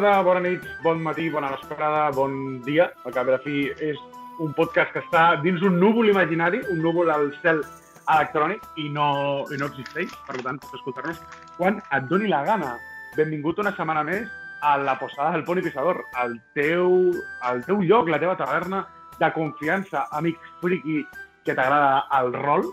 [0.00, 2.86] Tarda, bona nit, bon matí, bona vesprada, bon dia.
[3.04, 3.98] Al cap la fi és
[4.40, 7.60] un podcast que està dins un núvol imaginari, un núvol al cel
[8.08, 10.14] electrònic i no, i no existeix.
[10.26, 11.20] Per tant, pots escoltar-nos
[11.58, 12.78] quan et doni la gana.
[13.18, 14.24] Benvingut una setmana més
[14.64, 17.12] a la posada del Poni Pisador, el teu,
[17.50, 18.86] el teu lloc, la teva taverna
[19.20, 21.02] de confiança, amic friki
[21.44, 22.64] que t'agrada el rol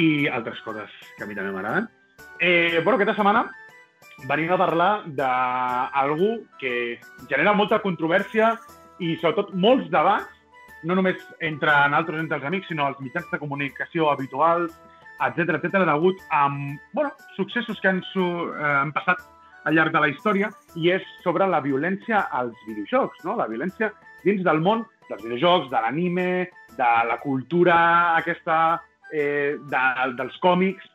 [0.00, 0.88] i altres coses
[1.18, 1.88] que a mi també m'agraden.
[2.40, 3.44] Eh, bueno, aquesta setmana
[4.24, 6.98] venim a parlar d'algú que
[7.28, 8.54] genera molta controvèrsia
[8.98, 10.32] i sobretot molts debats,
[10.88, 14.72] no només entre nosaltres, entre els amics, sinó els mitjans de comunicació habituals,
[15.26, 16.48] etc etc degut a
[16.92, 19.22] bueno, successos que han, eh, han passat
[19.66, 23.36] al llarg de la història i és sobre la violència als videojocs, no?
[23.36, 23.90] la violència
[24.24, 26.28] dins del món dels videojocs, de l'anime,
[26.76, 27.76] de la cultura
[28.16, 28.80] aquesta,
[29.12, 29.82] eh, de,
[30.18, 30.86] dels còmics,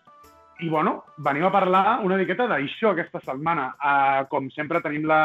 [0.62, 3.72] i, bueno, venim a parlar una miqueta d'això aquesta setmana.
[3.82, 5.22] Uh, com sempre, tenim la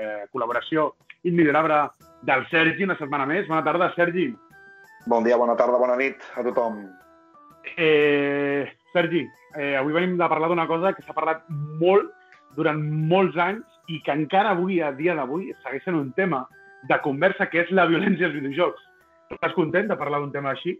[0.00, 0.94] eh, col·laboració
[1.28, 1.82] immillorable
[2.24, 3.46] del Sergi una setmana més.
[3.50, 4.30] Bona tarda, Sergi.
[5.08, 6.80] Bon dia, bona tarda, bona nit a tothom.
[7.76, 8.64] Eh,
[8.94, 11.44] Sergi, eh, avui venim de parlar d'una cosa que s'ha parlat
[11.80, 12.08] molt
[12.56, 12.80] durant
[13.12, 16.46] molts anys i que encara avui, a dia d'avui, segueix sent un tema
[16.88, 18.84] de conversa, que és la violència als videojocs.
[19.36, 20.78] Estàs content de parlar d'un tema així?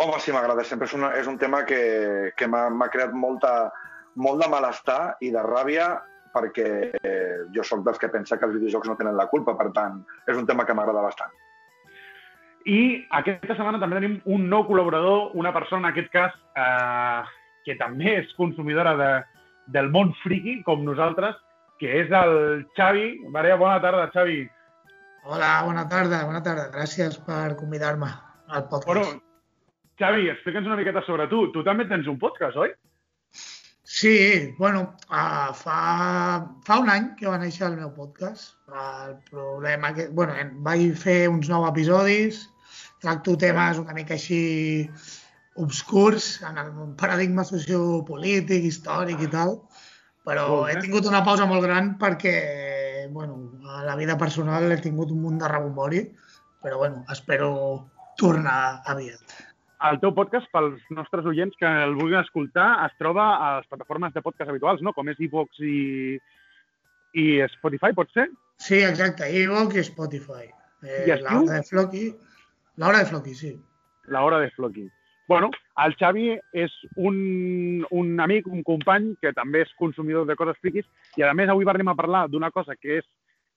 [0.00, 0.64] Home, sí, m'agrada.
[0.64, 3.70] Sempre és, una, és un tema que, que m'ha creat molta,
[4.16, 5.92] molt de malestar i de ràbia
[6.32, 9.68] perquè eh, jo sóc dels que pensa que els videojocs no tenen la culpa, per
[9.76, 11.34] tant, és un tema que m'agrada bastant.
[12.64, 17.22] I aquesta setmana també tenim un nou col·laborador, una persona, en aquest cas, eh,
[17.66, 19.10] que també és consumidora de,
[19.74, 21.36] del món friki, com nosaltres,
[21.82, 23.08] que és el Xavi.
[23.34, 24.44] Maria, bona tarda, Xavi.
[25.26, 26.70] Hola, bona tarda, bona tarda.
[26.74, 28.08] Gràcies per convidar-me
[28.48, 28.88] al podcast.
[28.88, 29.31] Bueno,
[30.02, 31.44] Xavi, explica'ns una miqueta sobre tu.
[31.54, 32.72] Tu també tens un podcast, oi?
[33.92, 34.14] Sí,
[34.58, 34.80] bueno,
[35.12, 35.76] uh, fa,
[36.66, 38.56] fa un any que va néixer el meu podcast.
[38.72, 40.08] El problema que...
[40.10, 40.34] Bueno,
[40.66, 42.40] vaig fer uns nou episodis,
[43.04, 44.40] tracto temes una mica així
[45.62, 49.54] obscurs en el paradigma sociopolític, històric i tal,
[50.26, 52.34] però he tingut una pausa molt gran perquè,
[53.14, 53.38] bueno,
[53.76, 56.04] a la vida personal he tingut un munt de rebombori,
[56.64, 57.52] però, bueno, espero
[58.18, 59.51] tornar aviat.
[59.82, 64.12] El teu podcast, pels nostres oients que el vulguin escoltar, es troba a les plataformes
[64.14, 64.92] de podcast habituals, no?
[64.94, 66.18] com és iVox i,
[67.18, 67.24] i
[67.56, 68.28] Spotify, pot ser?
[68.62, 70.46] Sí, exacte, iVox i Spotify.
[70.86, 72.04] Eh, I la hora de Floki.
[72.76, 73.52] La hora de Floki, sí.
[74.06, 74.86] La hora de Floki.
[75.28, 75.50] Bueno,
[75.82, 80.86] el Xavi és un, un amic, un company, que també és consumidor de coses friquis,
[81.18, 83.06] i a més avui venim a parlar d'una cosa que és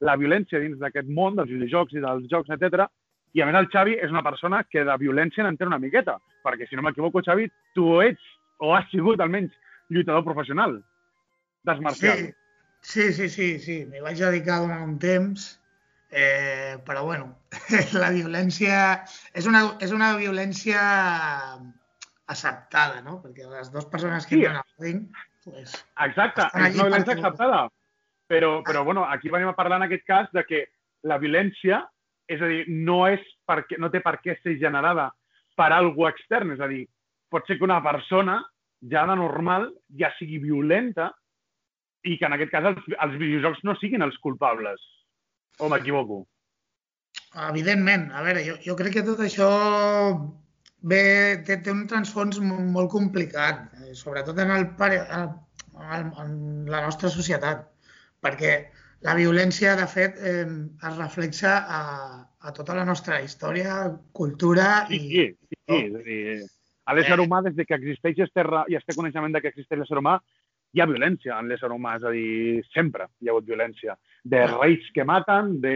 [0.05, 2.87] la violència dins d'aquest món, dels videojocs i dels jocs, etc.
[3.35, 6.15] I a més el Xavi és una persona que de violència n'entén una miqueta,
[6.45, 8.21] perquè si no m'equivoco, Xavi, tu ets,
[8.63, 9.51] o has sigut almenys,
[9.91, 10.77] lluitador professional
[11.67, 12.31] d'arts marcials.
[12.85, 13.77] Sí, sí, sí, sí, sí.
[13.89, 15.47] m'hi vaig dedicar durant un temps,
[16.11, 17.31] eh, però bueno,
[18.01, 18.77] la violència
[19.33, 20.79] és una, és una violència
[22.31, 23.19] acceptada, no?
[23.23, 24.45] Perquè les dues persones que Sí.
[24.45, 25.01] entren al ring,
[25.43, 25.75] pues,
[26.07, 27.65] Exacte, és una violència acceptada.
[28.27, 30.63] Però, però bueno, aquí venim a parlar en aquest cas de que
[31.03, 31.83] la violència,
[32.31, 35.09] és a dir, no, és perquè, no té per què ser generada
[35.57, 36.53] per algú extern.
[36.55, 36.85] És a dir,
[37.31, 38.39] pot ser que una persona
[38.91, 39.69] ja de normal
[39.99, 41.11] ja sigui violenta
[42.05, 44.81] i que en aquest cas els, els videojocs no siguin els culpables.
[45.59, 46.25] O m'equivoco?
[47.49, 49.47] Evidentment, a veure, jo, jo crec que tot això
[50.85, 51.01] ve,
[51.47, 56.35] té, té un transfons mo- molt complicat, eh, sobretot en, el, en, en
[56.71, 57.65] la nostra societat,
[58.23, 58.53] perquè
[59.05, 60.45] la violència, de fet, eh,
[60.89, 61.81] es reflexa a,
[62.41, 65.09] a tota la nostra història, cultura Sí, i...
[65.09, 65.57] sí, sí.
[65.67, 65.81] sí.
[65.81, 66.39] És a dir,
[66.85, 69.99] a l'ésser humà, des de que existeix este, i este coneixement de que existeix l'ésser
[70.01, 70.19] humà,
[70.75, 73.95] hi ha violència en l'ésser humà, és a dir, sempre hi ha hagut violència.
[74.25, 75.75] De reis que maten, de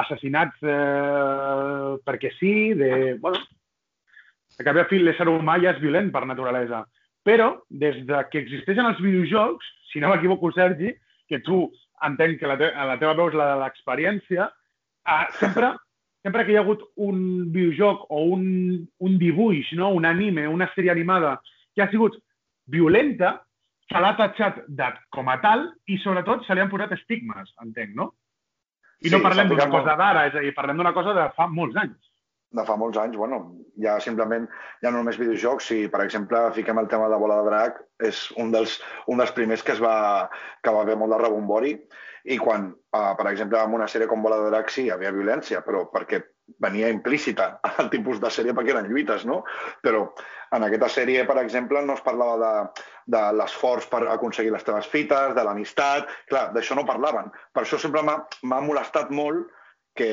[0.00, 2.90] assassinats eh, perquè sí, de...
[3.22, 3.42] Bueno,
[4.56, 6.84] a cap i a fi l'ésser humà ja és violent per naturalesa.
[7.26, 10.94] Però, des de que existeixen els videojocs, si no m'equivoco, Sergi,
[11.28, 11.66] que tu
[12.04, 14.50] entenc que la, te la teva veu és la de l'experiència,
[15.08, 15.72] eh, sempre,
[16.26, 17.18] sempre que hi ha hagut un
[17.54, 18.46] videojoc o un,
[18.98, 19.92] un dibuix, no?
[19.96, 21.38] un anime, una sèrie animada
[21.74, 22.18] que ha sigut
[22.66, 23.36] violenta,
[23.86, 27.94] se l'ha tatxat de, com a tal i sobretot se li han posat estigmes, entenc,
[27.94, 28.10] no?
[29.04, 31.46] I Sí, no parlem d'una cosa d'ara, és a dir, parlem d'una cosa de fa
[31.52, 32.00] molts anys.
[32.54, 33.40] De fa molts anys, bueno,
[33.82, 34.46] ja simplement
[34.82, 38.26] ja no només videojocs, si per exemple fiquem el tema de Bola de Drac, és
[38.42, 38.78] un dels,
[39.10, 40.28] un dels primers que es va,
[40.62, 41.74] que va haver molt de rebombori
[42.26, 45.14] i quan, uh, per exemple, en una sèrie com Bola de Drac sí, hi havia
[45.14, 46.22] violència, però perquè
[46.62, 47.48] venia implícita
[47.82, 49.42] al tipus de sèrie perquè eren lluites, no?
[49.82, 50.06] Però
[50.56, 52.82] en aquesta sèrie, per exemple, no es parlava de,
[53.14, 56.10] de l'esforç per aconseguir les teves fites, de l'amistat...
[56.30, 57.30] Clar, d'això no parlaven.
[57.54, 59.50] Per això sempre m'ha molestat molt
[59.96, 60.08] que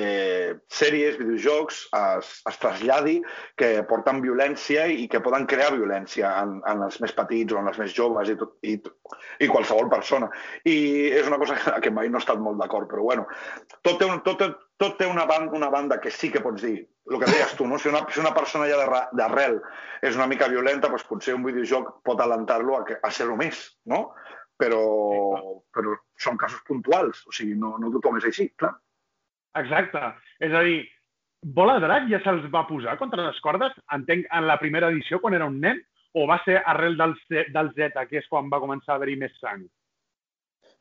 [0.72, 3.18] sèries, videojocs es, es traslladi
[3.60, 7.70] que porten violència i que poden crear violència en, en els més petits o en
[7.72, 8.78] els més joves i, tot, i,
[9.44, 10.30] i qualsevol persona.
[10.70, 10.78] I
[11.20, 13.28] és una cosa que, que mai no he estat molt d'acord, però bueno,
[13.82, 14.44] tot té, un, tot,
[14.80, 16.78] tot té una, banda, una banda que sí que pots dir.
[17.12, 17.78] El que deies tu, no?
[17.80, 18.80] si, una, si una persona ja
[19.12, 19.58] d'arrel
[20.08, 24.06] és una mica violenta, doncs potser un videojoc pot alentar-lo a, a ser-ho més, no?
[24.60, 24.80] Però,
[25.74, 28.72] però són casos puntuals, o sigui, no, no tothom és així, clar.
[29.62, 30.02] Exacte.
[30.44, 30.82] És a dir,
[31.44, 35.36] Bola Drac ja se'ls va posar contra les cordes, entenc, en la primera edició, quan
[35.38, 35.82] era un nen,
[36.14, 39.34] o va ser arrel del, del Z, que és quan va començar a haver-hi més
[39.42, 39.66] sang?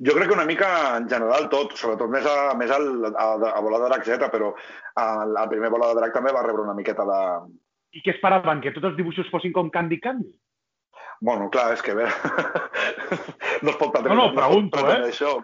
[0.02, 3.60] Jo crec que una mica en general tot, sobretot més a, més al, a, a
[3.64, 6.76] Bola de Drac Z, però el, el primer Bola de Drac també va rebre una
[6.78, 7.20] miqueta de...
[7.92, 8.62] I què esperaven?
[8.64, 10.32] Que tots els dibuixos fossin com Candy Candy?
[11.22, 12.08] Bueno, clar, és que bé,
[13.62, 15.12] no es pot pretendre, No, no, pregunto, pretendre eh?
[15.12, 15.36] això.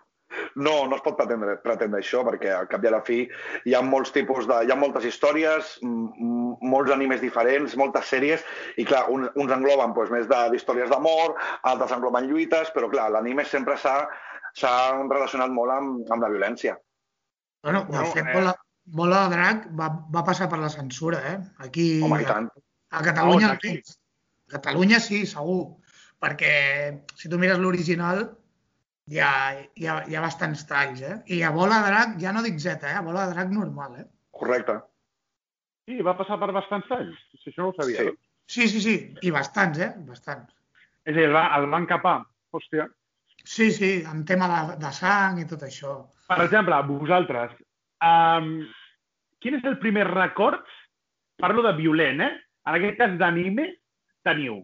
[0.61, 3.19] No, no es pot pretendre, pretendre això, perquè al cap i a la fi
[3.65, 4.59] hi ha molts tipus de...
[4.67, 8.45] Hi ha moltes històries, molts animes diferents, moltes sèries,
[8.77, 11.37] i clar, uns, uns engloben doncs, més de- d'històries d'amor,
[11.71, 14.09] altres engloben lluites, però clar, l'anime sempre s'ha
[15.09, 16.77] relacionat molt amb, amb la violència.
[17.65, 18.35] Bueno, de Bueno, fet, eh.
[18.35, 18.55] Bola,
[18.99, 21.39] Bola de Drac va, va passar per la censura, eh?
[21.65, 22.51] Aquí, Home, i tant.
[22.91, 23.79] a Catalunya, On, aquí?
[24.49, 25.77] a Catalunya sí, segur.
[26.19, 26.53] Perquè
[27.15, 28.25] si tu mires l'original,
[29.09, 29.31] hi ha,
[29.75, 31.17] hi, ha, hi ha bastants talls, eh?
[31.37, 32.95] I a Bola de Drac, ja no dic Z, eh?
[32.99, 34.07] A Bola de Drac normal, eh?
[34.39, 34.79] Correcte.
[35.89, 37.17] Sí, va passar per bastants anys.
[37.41, 38.05] Si això no ho sabia.
[38.05, 38.15] Sí.
[38.49, 38.95] Sí, sí, sí,
[39.29, 39.91] i bastants, eh?
[40.09, 40.53] Bastants.
[41.05, 42.19] És a dir, el, va, el van capar.
[42.53, 42.87] Hòstia.
[43.45, 45.95] Sí, sí, en tema de, de sang i tot això.
[46.29, 47.53] Per exemple, vosaltres,
[48.05, 48.51] um,
[49.41, 50.65] quin és el primer record,
[51.41, 52.33] parlo de violent, eh?
[52.69, 53.69] En aquest cas d'anime,
[54.27, 54.59] teniu?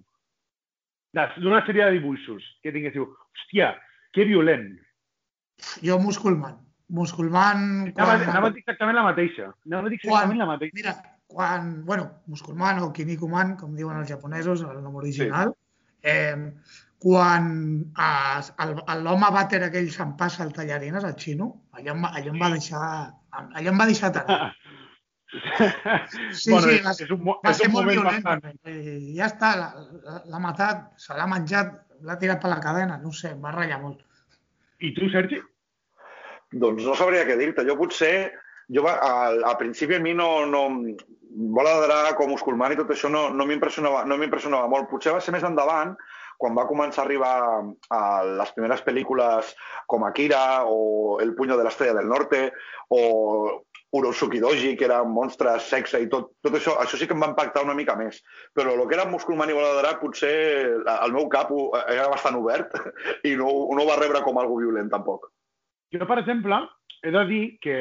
[1.16, 3.06] De- D'una sèrie de dibuixos que tinguéssiu.
[3.32, 3.70] Hòstia,
[4.14, 4.68] que violent.
[5.82, 6.60] Jo, Musculman.
[6.94, 7.58] Musculman...
[7.96, 9.50] Anava, quan- anava a dir exactament la mateixa.
[9.66, 10.76] Anava a dir exactament la mateixa.
[10.78, 10.94] Mira,
[11.34, 16.12] quan, bueno, Musculman o Kinnikuman, com diuen els japonesos, el nom original, sí.
[16.14, 16.52] eh,
[17.04, 17.48] quan
[19.04, 22.84] l'home vàter aquell s'empassa el tallarines, el xino, allò em, em va deixar...
[23.34, 24.54] Allò em va deixar tarat.
[26.30, 28.22] Sí, bueno, sí, és, va, és un, va és ser un molt moment violent.
[28.22, 28.68] bastant...
[28.70, 29.48] I ja està,
[30.30, 31.72] l'ha matat, se l'ha menjat,
[32.04, 34.04] l'ha tirat per la cadena, no ho sé, em va ratllar molt.
[34.84, 35.40] I tu, Sergi?
[36.64, 37.64] Doncs no sabria què dir-te.
[37.66, 38.14] Jo potser,
[38.74, 40.66] jo va, al, al principi a mi no, no,
[41.34, 44.86] Bola de Drac o Musculman i tot això no, no m'impressionava no m'impressionava molt.
[44.90, 45.96] Potser va ser més endavant,
[46.38, 47.34] quan va començar a arribar
[47.90, 48.02] a
[48.40, 49.54] les primeres pel·lícules
[49.90, 52.46] com Akira o El puño de l'estrella del norte
[52.94, 53.00] o
[53.94, 57.30] Urosuki Doji, que eren monstres, sexe i tot, tot això, això sí que em va
[57.30, 58.20] impactar una mica més.
[58.56, 60.34] Però el que era Musculman i Bola de Drac potser
[60.94, 61.52] el meu cap
[61.84, 62.74] era bastant obert
[63.30, 65.30] i no, no va rebre com algo violent tampoc.
[65.94, 66.58] Jo, per exemple,
[67.04, 67.78] he de dir que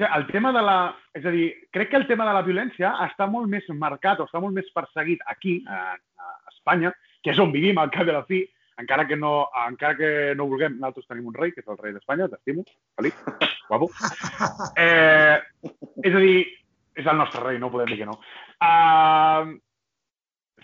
[0.00, 0.78] el tema de la...
[1.14, 4.26] És a dir, crec que el tema de la violència està molt més marcat o
[4.28, 8.14] està molt més perseguit aquí, a, a Espanya, que és on vivim, al cap de
[8.16, 8.44] la fi,
[8.80, 11.94] encara que no, encara que no vulguem, nosaltres tenim un rei, que és el rei
[11.94, 12.64] d'Espanya, t'estimo,
[12.98, 13.26] Felip,
[13.68, 13.90] guapo.
[14.80, 15.36] Eh,
[16.04, 16.44] és a dir,
[16.96, 18.16] és el nostre rei, no podem dir que no.
[18.60, 19.56] Uh,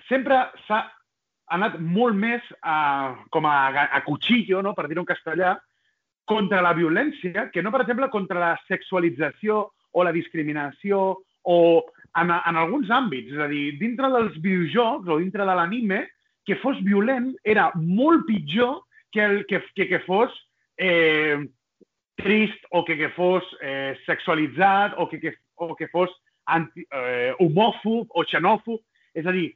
[0.09, 0.83] sempre s'ha
[1.55, 3.57] anat molt més a, com a,
[3.87, 4.75] a cuchillo, no?
[4.75, 5.55] per dir-ho en castellà,
[6.27, 9.61] contra la violència, que no, per exemple, contra la sexualització
[9.97, 11.03] o la discriminació
[11.47, 11.59] o
[12.19, 13.31] en, en alguns àmbits.
[13.37, 16.03] És a dir, dintre dels videojocs o dintre de l'anime,
[16.47, 18.81] que fos violent era molt pitjor
[19.13, 20.33] que, el, que, que, que fos
[20.79, 21.43] eh,
[22.17, 26.13] trist o que, que fos eh, sexualitzat o que, que, o que fos
[26.47, 28.81] anti, eh, homòfob o xenòfob.
[29.17, 29.49] És a dir,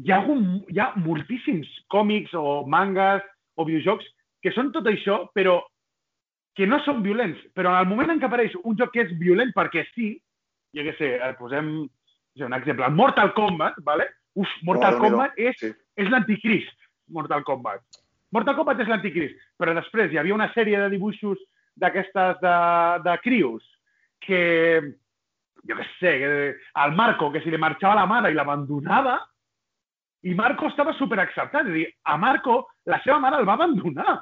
[0.00, 3.22] hi ha, algun, hi ha moltíssims còmics o mangas
[3.56, 4.08] o videojocs
[4.42, 5.60] que són tot això, però
[6.56, 7.40] que no són violents.
[7.54, 10.14] Però en el moment en què apareix un joc que és violent perquè sí,
[10.76, 14.08] jo què sé, posem no sé, un exemple, Mortal Kombat, ¿vale?
[14.38, 15.16] Uf, Mortal Déu-n'hi-do.
[15.16, 15.72] Kombat és, Sí.
[16.00, 16.76] És l'anticrist,
[17.14, 17.82] Mortal Kombat.
[18.34, 21.40] Mortal Kombat és l'anticrist, però després hi havia una sèrie de dibuixos
[21.80, 22.56] d'aquestes de,
[23.06, 23.64] de crios
[24.24, 24.40] que,
[25.66, 26.30] jo què sé, que
[26.84, 29.18] el Marco, que si li marxava la mare i l'abandonava,
[30.22, 31.64] I Marco estava superacceptat.
[31.64, 34.18] És a dir, a Marco la seva mare el va abandonar.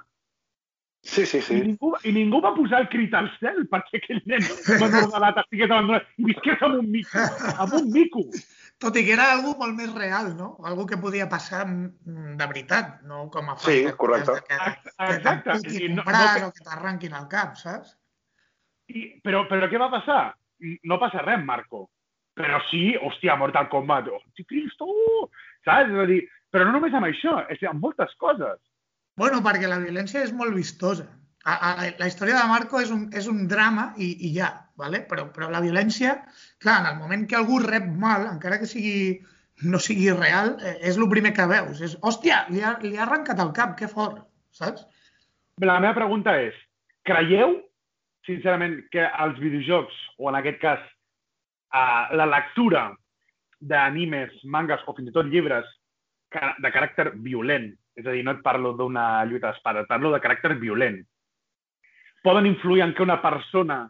[1.03, 1.57] Sí, sí, I, sí.
[1.63, 4.43] ningú, I ningú va posar el crit al cel perquè aquell nen
[4.81, 7.25] menor d'edat estigués abandonat i visqués amb un mico.
[7.55, 8.25] Amb un mico.
[8.79, 10.53] Tot i que era algo molt més real, no?
[10.63, 14.37] Algo que podia passar mm, de veritat, no com a Sí, correcte.
[14.39, 15.57] de Que, Ex- que exacte.
[15.65, 17.97] piquin I no- no- o que t'arranquin el cap, saps?
[18.89, 20.35] I, però, però què va passar?
[20.85, 21.89] No passa res, Marco.
[22.39, 24.07] Però sí, hòstia, Mortal Kombat.
[24.15, 24.87] Hosti, Cristo!
[25.65, 25.91] Saps?
[25.91, 26.21] És a dir,
[26.51, 28.61] però no només amb això, és amb moltes coses.
[29.19, 31.09] Bueno, perquè la violència és molt vistosa.
[31.45, 35.03] A, a, la història de Marco és un, és un drama i, i ja, ¿vale?
[35.11, 36.15] però, però la violència,
[36.63, 39.19] clar, en el moment que algú rep mal, encara que sigui,
[39.67, 41.83] no sigui real, eh, és el primer que veus.
[41.85, 44.23] És, hòstia, li ha, li ha arrencat el cap, que fort,
[44.55, 44.87] saps?
[45.59, 46.55] La meva pregunta és,
[47.09, 47.59] creieu,
[48.29, 50.87] sincerament, que els videojocs, o en aquest cas,
[51.75, 52.87] uh, la lectura
[53.59, 55.67] d'animes, mangas o fins i tot llibres
[56.31, 60.21] de caràcter violent, és a dir, no et parlo d'una lluita d'espada, et parlo de
[60.23, 61.01] caràcter violent,
[62.23, 63.87] poden influir en que una persona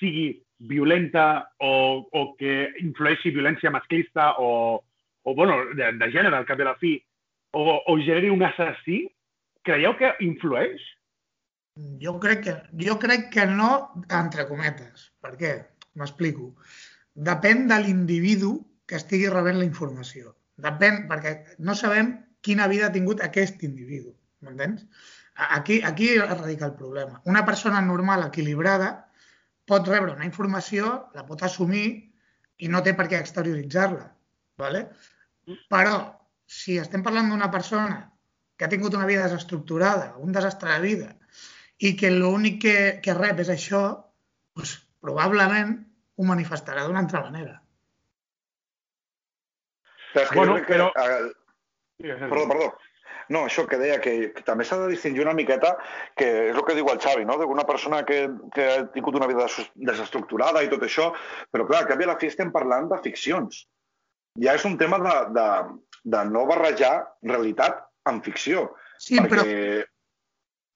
[0.00, 0.28] sigui
[0.60, 4.82] violenta o, o que influeixi violència masclista o,
[5.24, 6.96] o bueno, de, de gènere, al cap de la fi,
[7.56, 9.02] o, o generi un assassí,
[9.66, 10.82] creieu que influeix?
[12.02, 12.54] Jo crec que,
[12.84, 13.70] jo crec que no,
[14.08, 15.10] entre cometes.
[15.24, 15.54] Per què?
[15.96, 16.52] M'explico.
[17.14, 20.34] Depèn de l'individu que estigui rebent la informació.
[20.60, 24.12] Depèn, perquè no sabem quina vida ha tingut aquest individu.
[24.44, 24.84] M'entens?
[25.56, 27.20] Aquí, aquí radica el problema.
[27.24, 29.09] Una persona normal, equilibrada,
[29.68, 31.86] pot rebre una informació, la pot assumir
[32.60, 34.06] i no té per què exterioritzar-la.
[34.60, 34.84] ¿vale?
[35.72, 35.94] Però,
[36.46, 38.02] si estem parlant d'una persona
[38.56, 41.08] que ha tingut una vida desestructurada, un desastre de vida,
[41.80, 43.80] i que l'únic que, que rep és això,
[44.56, 45.78] doncs, probablement
[46.20, 47.54] ho manifestarà d'una altra manera.
[50.12, 50.74] Però és que Bueno, jo crec que...
[50.74, 51.36] però-
[52.00, 52.68] Perdó, perdó.
[53.30, 55.76] No, això que deia, que, que també s'ha de distingir una miqueta,
[56.18, 57.36] que és el que diu el Xavi, no?
[57.38, 61.12] d'una persona que, que ha tingut una vida des- desestructurada i tot això,
[61.54, 63.60] però clar, al cap i a la fi estem parlant de ficcions.
[64.42, 65.46] Ja és un tema de, de,
[66.16, 68.72] de no barrejar realitat amb ficció.
[68.98, 69.84] Sí, però, perquè...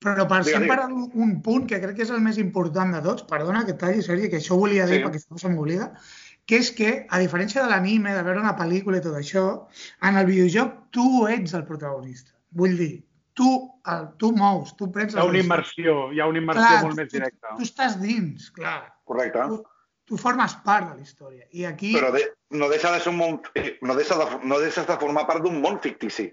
[0.04, 0.92] però per Digue, sempre digue.
[0.92, 4.02] un, un punt que crec que és el més important de tots, perdona que talli,
[4.04, 5.04] Sergi, que això ho volia dir Sí.
[5.08, 5.90] perquè no se m'oblida,
[6.46, 9.44] que és que, a diferència de l'anime, de veure una pel·lícula i tot això,
[10.04, 12.34] en el videojoc tu ets el protagonista.
[12.54, 12.92] Vull dir,
[13.34, 13.50] tu,
[13.90, 17.00] el, tu mous, tu prens Hi ha una immersió, hi ha una immersió Clar, molt
[17.00, 17.54] més tu, directa.
[17.58, 18.76] tu estàs dins, clar.
[19.11, 19.49] Correcte.
[19.50, 19.58] Tu,
[20.12, 21.49] tu formes part de la història.
[21.50, 21.92] I aquí...
[21.96, 22.23] Però de,
[22.54, 23.40] no deixa de ser un món...
[23.82, 26.28] No, deixa de, no deixes de formar part d'un món fictici.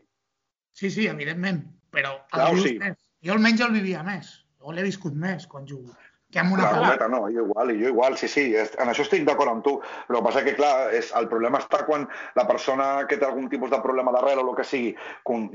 [0.71, 3.01] Sí, sí, evidentment, però el Clar, vius sigui- més.
[3.25, 5.91] Jo almenys el vivia més, o l'he viscut més quan jugo,
[6.31, 9.27] que amb una Clar, no, jo igual, i jo igual, sí, sí, en això estic
[9.27, 9.75] d'acord amb tu,
[10.07, 12.07] però el que passa que, clar, és, el problema està quan
[12.39, 14.95] la persona que té algun tipus de problema d'arrel o el que sigui,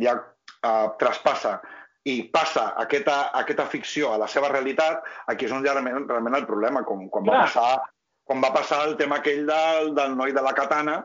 [0.04, 0.14] ja
[0.62, 1.60] uh, traspassa
[2.06, 6.06] i passa aquesta, aquesta ficció a la seva realitat, aquí és on hi ha realment,
[6.08, 7.80] realment el problema, com quan va passar
[8.26, 10.96] quan va passar el tema aquell del, del noi de la katana,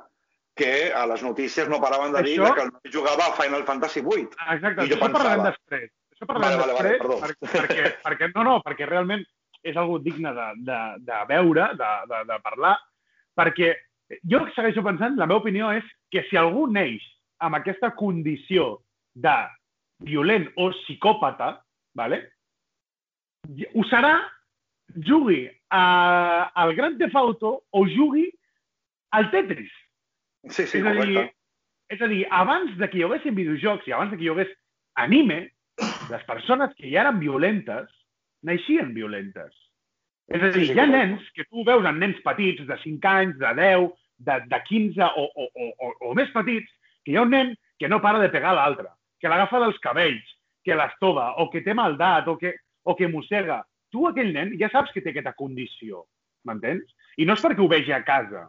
[0.58, 3.64] que a les notícies no paraven de dir Això- que el noi jugava a Final
[3.64, 4.30] Fantasy VIII.
[4.56, 5.92] Exacte, I jo això parlarem pensava- després.
[6.16, 9.22] Això parlarem Vale, vale, vale, després, per, perquè, perquè, no, no, perquè realment
[9.64, 12.74] és algo digne de, de, de veure, de, de, de parlar,
[13.38, 13.72] perquè
[14.26, 17.06] jo segueixo pensant, la meva opinió és que si algú neix
[17.40, 18.80] amb aquesta condició
[19.14, 19.36] de
[20.06, 21.56] violent o psicòpata,
[21.96, 22.24] vale?
[23.74, 24.16] ho serà,
[25.08, 28.28] jugui a, al Grand Theft Auto o jugui
[29.12, 29.72] al Tetris.
[30.50, 31.36] Sí, sí, és, a dir, correcte.
[31.90, 34.54] és a dir, abans de que hi haguessin videojocs i abans de que hi hagués
[35.02, 35.42] anime,
[36.12, 37.90] les persones que ja eren violentes
[38.46, 39.52] naixien violentes.
[40.32, 40.98] És a dir, Sí, sí, hi ha correcte.
[40.98, 43.90] nens que tu veus en nens petits de 5 anys, de 10,
[44.28, 46.70] de, de 15 o, o, o, o, o més petits,
[47.04, 48.88] que hi ha un nen que no para de pegar l'altre,
[49.22, 50.32] que l'agafa dels cabells,
[50.66, 53.62] que l'estova, o que té maldat, o que, o que mossega.
[53.92, 56.06] Tu, aquell nen, ja saps que té aquesta condició,
[56.48, 56.94] m'entens?
[57.22, 58.48] I no és perquè ho vegi a casa.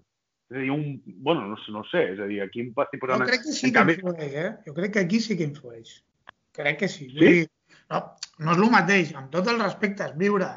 [0.52, 1.00] És a dir, un...
[1.24, 3.70] Bueno, no, sé- no sé, és a dir, aquí em estic Jo crec que sí
[3.72, 4.50] que canvi- influeix, eh?
[4.66, 5.96] Jo crec que aquí sí que influeix.
[6.52, 7.08] Crec que sí.
[7.10, 7.18] Sí?
[7.18, 7.48] Dir,
[7.90, 8.02] no,
[8.38, 10.48] no és el mateix, amb tots els respectes, viure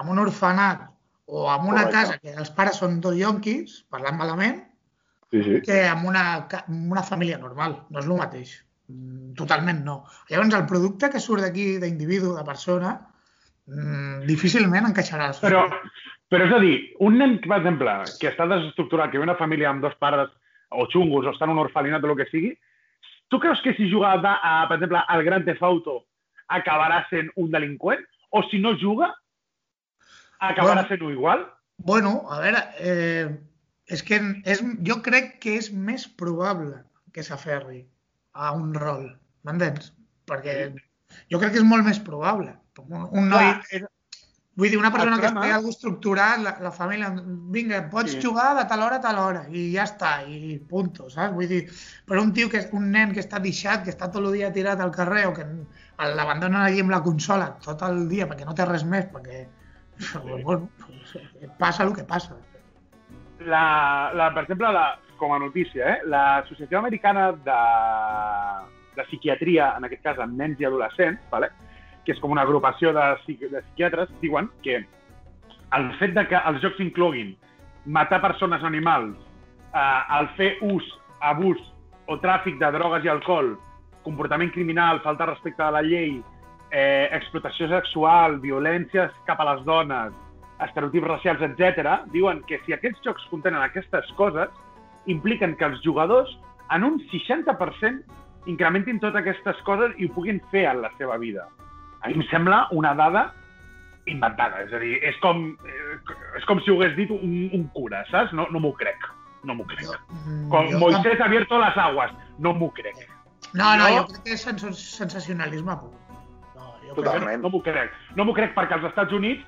[0.00, 0.86] en un orfenat
[1.26, 1.92] o en una Correcte.
[1.92, 4.60] casa que els pares són dos yonquis, parlant malament,
[5.30, 5.60] Sí, sí.
[5.62, 6.22] que amb una,
[6.66, 7.76] amb una família normal.
[7.90, 8.54] No és el mateix.
[8.90, 10.04] Mm, Totalment no.
[10.28, 12.96] Llavors, el producte que surt d'aquí d'individu, de persona,
[13.70, 15.30] mm, difícilment encaixarà.
[15.40, 15.62] Però,
[16.30, 16.74] però és a dir,
[17.06, 20.28] un nen, per exemple, que està desestructurat, que ve una família amb dos pares
[20.70, 22.52] o xungos o està en un orfelinat o el que sigui,
[23.30, 26.04] tu creus que si juga, a, a, per exemple, al Grand Theft Auto
[26.50, 28.02] acabarà sent un delinqüent?
[28.30, 29.14] O si no juga,
[30.40, 30.88] acabarà Bueno.
[30.88, 31.46] sent-ho igual?
[31.78, 33.30] Bueno, a veure, eh,
[33.86, 36.82] és que és, jo crec que és més probable
[37.14, 37.86] que s'aferri
[38.32, 39.06] a un rol,
[39.44, 39.92] m'entens?
[40.30, 40.58] Perquè
[41.30, 42.54] jo crec que és molt més probable.
[42.86, 43.54] Un, un noi...
[43.70, 43.88] Clar,
[44.60, 47.08] Vull dir, una persona que té algo estructurat, la, la família,
[47.54, 48.18] vinga, pots Sí.
[48.20, 51.32] jugar de tal hora a tal hora, i ja està, i punto, saps?
[51.32, 51.60] Vull dir,
[52.04, 54.50] però un tio que és un nen que està deixat, que està tot el dia
[54.52, 55.46] tirat al carrer, o que
[56.18, 59.46] l'abandonen allí amb la consola tot el dia perquè no té res més, perquè
[60.44, 61.16] bueno, pues,
[61.58, 62.36] passa el que passa.
[63.40, 67.58] la, la, per exemple, la, com a notícia, eh, l'Associació Americana de,
[68.96, 71.50] de Psiquiatria, en aquest cas amb nens i adolescents, vale?
[72.04, 74.78] que és com una agrupació de, psiqui- de psiquiatres, diuen que
[75.76, 77.34] el fet de que els jocs incloguin
[77.84, 79.18] matar persones o animals,
[79.74, 80.86] eh, el fer ús,
[81.20, 81.60] abús
[82.08, 83.52] o tràfic de drogues i alcohol,
[84.02, 86.16] comportament criminal, falta respecte a la llei,
[86.72, 90.16] eh, explotació sexual, violències cap a les dones,
[90.64, 94.48] estereotips racials, etc., diuen que si aquests jocs contenen aquestes coses,
[95.06, 96.30] impliquen que els jugadors
[96.70, 98.02] en un 60%
[98.46, 101.46] incrementin totes aquestes coses i ho puguin fer en la seva vida.
[102.02, 103.32] A mi em sembla una dada
[104.06, 105.98] inventada, és a dir, és com, eh,
[106.38, 108.32] és com si ho hagués dit un, un cura, saps?
[108.32, 108.96] No, no m'ho crec,
[109.44, 109.86] no m'ho crec.
[110.26, 112.96] Mm, Com jo Moisés ha abierto las aguas, no m'ho crec.
[113.54, 114.64] No, no, Jo- jo crec que és sens
[114.96, 115.92] sensacionalisme pur.
[116.56, 117.42] No, jo Totalment.
[117.42, 117.92] No m'ho crec.
[118.16, 119.44] No m'ho crec perquè els Estats Units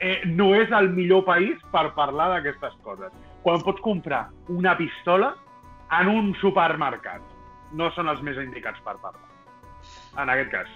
[0.00, 3.12] eh, no és el millor país per parlar d'aquestes coses.
[3.44, 5.34] Quan pots comprar una pistola
[6.00, 7.22] en un supermercat,
[7.76, 9.28] no són els més indicats per parlar.
[10.20, 10.70] En aquest cas.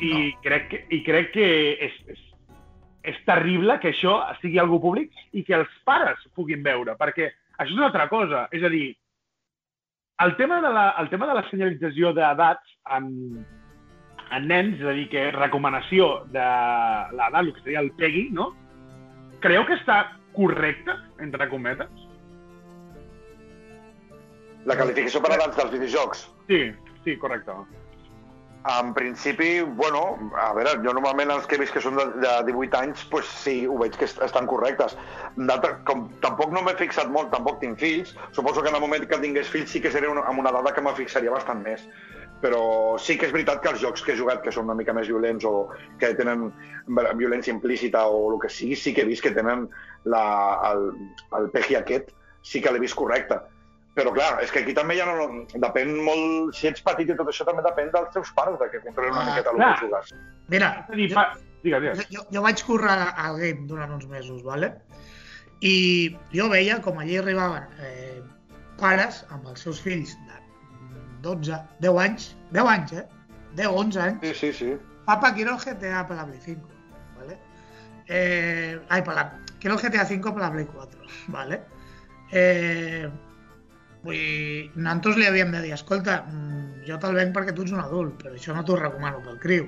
[0.00, 0.40] I, no.
[0.44, 1.46] crec, que, i crec que
[1.88, 2.20] és, és,
[3.12, 7.70] és terrible que això sigui algo públic i que els pares puguin veure, perquè això
[7.70, 8.46] és una altra cosa.
[8.52, 8.90] És a dir,
[10.20, 13.10] el tema de la, el tema de la senyalització d'edats en,
[14.36, 16.48] en nens, és a dir, que recomanació de
[17.16, 18.50] l'edat, el que seria el PEGI, no?
[19.40, 20.02] Creu que està
[20.36, 22.06] correcte, entre cometes?
[24.68, 26.26] La qualificació per edats dels videojocs.
[26.48, 26.58] Sí,
[27.04, 27.54] sí, correcte.
[28.70, 30.02] En principi, bueno,
[30.36, 33.24] a veure, jo normalment els que he vist que són de, de 18 anys, pues
[33.40, 34.98] sí, ho veig que est- estan correctes.
[35.88, 39.16] Com tampoc no m'he fixat molt, tampoc tinc fills, suposo que en el moment que
[39.22, 41.86] tingués fills sí que seria una, amb una dada que me fixaria bastant més.
[42.40, 44.94] Però sí que és veritat que els jocs que he jugat, que són una mica
[44.96, 45.68] més violents o
[46.00, 46.48] que tenen
[47.18, 49.66] violència implícita o el que sigui, sí que he vist que tenen
[50.08, 50.24] la,
[50.70, 50.86] el,
[51.36, 53.36] el PEGI aquest, sí que l'he vist correcte.
[53.98, 55.44] Però clar, és que aquí també ja no...
[55.52, 56.54] Depèn molt...
[56.56, 59.26] Si ets petit i tot això també depèn dels teus pares, de que controlin una
[59.26, 60.12] Ah, miqueta el que jugues.
[60.48, 61.26] Mira, jo,
[62.14, 64.78] jo, jo vaig currar al game durant uns mesos, ¿vale?
[65.60, 68.20] i jo veia com allí arribaven eh,
[68.80, 70.39] pares amb els seus fills de
[71.22, 73.06] 12, 10 anys, 10 anys, eh?
[73.56, 74.76] 10, 11 anys, Sí, sí, sí.
[75.04, 76.68] Papá, quiero el GTA para la Play 5,
[77.18, 77.38] ¿vale?
[78.06, 81.62] Eh, ay, para quiero el GTA 5 para la Play 4, ¿vale?
[82.32, 83.10] Eh,
[84.04, 87.74] vull dir, nosaltres li havíem de dir, escolta, mm, jo te'l venc perquè tu ets
[87.74, 89.66] un adult, però això no t'ho recomano pel criu.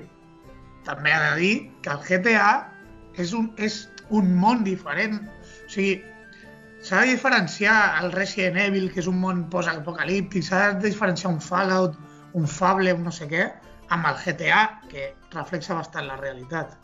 [0.87, 2.47] També ha de dir que el GTA
[3.21, 5.19] és un, és un món diferent.
[5.65, 6.01] O sigui,
[6.83, 11.39] s'ha de diferenciar el Resident Evil, que és un món post-apocalíptic, s'ha de diferenciar un
[11.41, 11.95] Fallout,
[12.35, 13.45] un Fable, un no sé què,
[13.95, 16.75] amb el GTA, que reflexa bastant la realitat.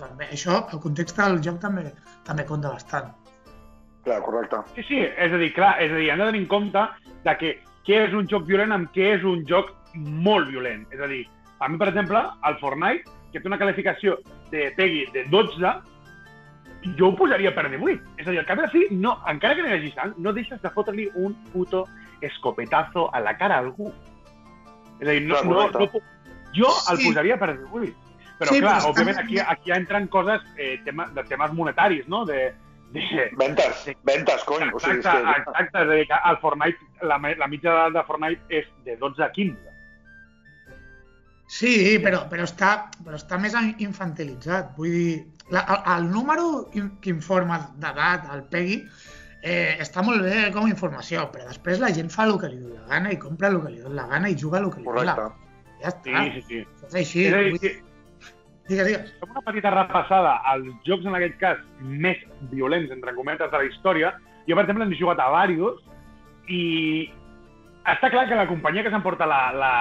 [0.00, 1.86] També, això, el context del joc també
[2.26, 3.14] també compta bastant.
[4.04, 4.58] Clar, correcte.
[4.74, 6.82] Sí, sí, és a dir, clar, és a dir, hem de tenir en compte
[7.24, 7.54] de que
[7.86, 10.84] què és un joc violent amb què és un joc molt violent.
[10.90, 11.22] És a dir,
[11.62, 12.18] a mi, per exemple,
[12.50, 14.18] el Fortnite, que té una qualificació
[14.50, 15.72] de PEGI de 12,
[16.98, 18.02] jo ho posaria per 18.
[18.18, 20.32] És a dir, al cap la fi, no, encara que no hi hagi sang, no
[20.36, 21.86] deixes de fotre-li un puto
[22.20, 23.92] escopetazo a la cara a algú.
[25.00, 26.02] És a dir, no, no, no puc...
[26.56, 27.08] Jo el Sí.
[27.08, 27.94] posaria per 18.
[28.38, 32.24] Però, Sí, clar, però òbviament, aquí, aquí entren coses eh, tema, de temes monetaris, no?
[32.24, 32.54] De,
[32.92, 33.96] de, Ventes, Sí.
[34.04, 34.68] ventes, cony.
[34.72, 35.40] O sigui, és Exacte, que...
[35.40, 39.24] exacte, és a dir, que el Fortnite, la, la mitja de Fortnite és de 12
[39.24, 39.74] a 15.
[41.48, 44.72] Sí, però, però, està, però està més infantilitzat.
[44.76, 46.68] Vull dir, la, el, el número
[47.00, 48.78] que informa d'edat, el PEGI,
[49.42, 52.58] eh, està molt bé com a informació, però després la gent fa el que li
[52.58, 54.80] dona la gana i compra el que li dona la gana i juga el que
[54.80, 55.34] li dona la Correcte.
[55.34, 55.42] gana.
[55.82, 56.32] Ja Sí, està.
[56.34, 56.62] sí, sí.
[56.64, 57.24] Això és així.
[57.26, 57.72] és dir, Vull sí,
[58.68, 59.12] digues, digues.
[59.20, 62.16] fem una petita repassada als jocs, en aquest cas, més
[62.50, 64.14] violents, entre cometes, de la història.
[64.48, 65.78] Jo, per exemple, hem jugat a Varios
[66.48, 67.10] i
[67.86, 69.72] està clar que la companyia que s'emporta la, la,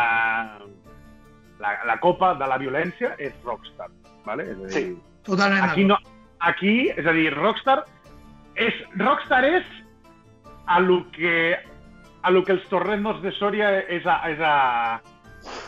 [1.59, 3.89] la, la copa de la violència és Rockstar.
[4.25, 4.43] Vale?
[4.51, 4.85] És a dir, Sí.
[5.25, 5.97] Totalment Aquí, no,
[6.39, 7.79] aquí, és a dir, Rockstar
[8.55, 9.65] és, Rockstar és
[10.67, 11.57] a lo que,
[12.21, 14.53] a lo que els torrendos de Sòria és a, és a,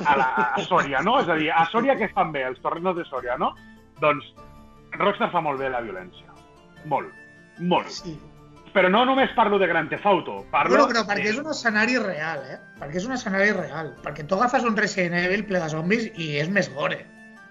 [0.05, 1.19] a, la, a Sòria, no?
[1.21, 3.53] És a dir, a Sòria què fan bé, els torrendos de Sòria, no?
[4.01, 4.31] Doncs
[4.97, 6.33] Rockstar fa molt bé la violència.
[6.85, 7.13] Molt,
[7.59, 7.91] molt.
[7.91, 8.17] Sí.
[8.77, 10.33] però no només parlo de Grand Theft Auto.
[10.51, 11.31] Parlo Bueno, però perquè de...
[11.33, 12.57] és un escenari real, eh?
[12.77, 13.93] Perquè és un escenari real.
[14.03, 16.99] Perquè tu agafes un Resident Evil ple de zombis i és més gore.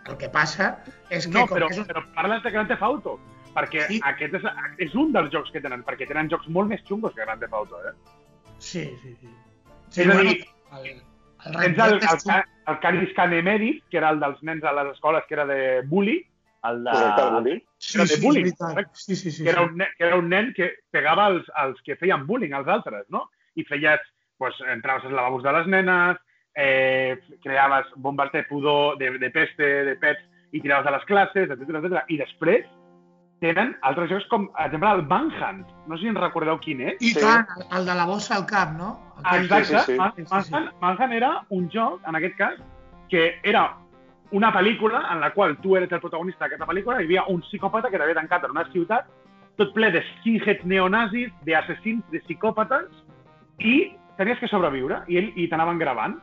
[0.07, 0.77] El que passa
[1.11, 1.33] és que...
[1.35, 1.89] No, com però, que és un...
[1.89, 3.17] però parles de Grand Theft Auto.
[3.57, 3.99] Perquè Sí.
[4.05, 4.47] aquest és,
[4.85, 7.57] és un dels jocs que tenen, perquè tenen jocs molt més xungos que Grand Theft
[7.57, 7.95] Auto, eh?
[8.59, 9.29] Sí, sí, sí.
[9.91, 10.39] sí És a dir,
[10.77, 11.05] el, el
[11.47, 12.43] Tens el, el, el,
[12.73, 16.19] el Canis Canemedi, que era el dels nens a les escoles, que era de bully,
[16.69, 16.91] el de...
[16.91, 17.61] Correcte, el bullying.
[17.79, 18.53] Sí, era de sí, bullying.
[18.93, 19.45] Sí, sí, sí.
[19.45, 22.53] que, era un, nen, que era un nen que pegava als, als que feien bullying,
[22.57, 23.29] als altres, no?
[23.55, 24.01] I feies,
[24.37, 26.19] pues, entraves als lavabos de les nenes,
[26.57, 31.51] eh, creaves bombes de pudor, de, de peste, de pets, i tiraves a les classes,
[31.51, 32.03] etc etc.
[32.09, 32.67] I després
[33.43, 35.67] tenen altres jocs com, per exemple, el Manhunt.
[35.87, 36.97] No sé si en recordeu quin és.
[37.05, 37.21] I Sí.
[37.21, 38.95] tant, el, el de la bossa al cap, no?
[39.21, 39.65] Exacte.
[39.65, 39.99] sí, sí.
[39.99, 40.53] Man- Sí, sí, sí.
[40.53, 42.55] Manhunt, Manhunt era un joc, en aquest cas,
[43.11, 43.75] que era
[44.33, 47.43] una pel·lícula en la qual tu eres el protagonista d'aquesta pel·lícula i hi havia un
[47.43, 49.07] psicòpata que t'havia tancat en una ciutat
[49.57, 52.89] tot ple de skinheads neonazis, d'assassins, de psicòpates,
[53.61, 56.19] i tenies que sobreviure, i, ell, i t'anaven gravant.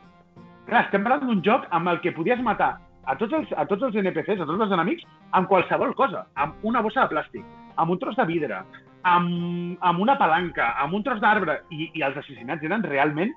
[0.68, 3.82] Clar, estem parlant d'un joc amb el que podies matar a tots, els, a tots
[3.84, 5.04] els NPCs, a tots els enemics,
[5.36, 7.44] amb qualsevol cosa, amb una bossa de plàstic,
[7.76, 8.62] amb un tros de vidre,
[9.04, 13.34] amb, amb una palanca, amb un tros d'arbre, i, i els assassinats eren realment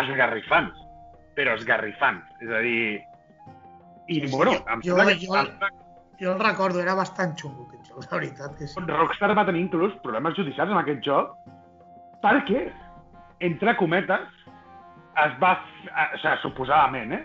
[0.00, 0.80] esgarrifants,
[1.38, 2.26] però esgarrifants.
[2.42, 3.00] És a dir...
[4.08, 5.70] I, Sí, bueno, em jo- sembla que jo-
[6.20, 8.80] Jo el recordo, era bastant xungo aquest joc, la veritat que sí.
[8.86, 11.32] Rockstar va tenir inclús problemes judicials amb aquest joc
[12.22, 12.60] perquè,
[13.40, 14.28] entre cometes,
[15.24, 15.54] es va...
[15.86, 17.22] eh, O sigui, suposadament, eh?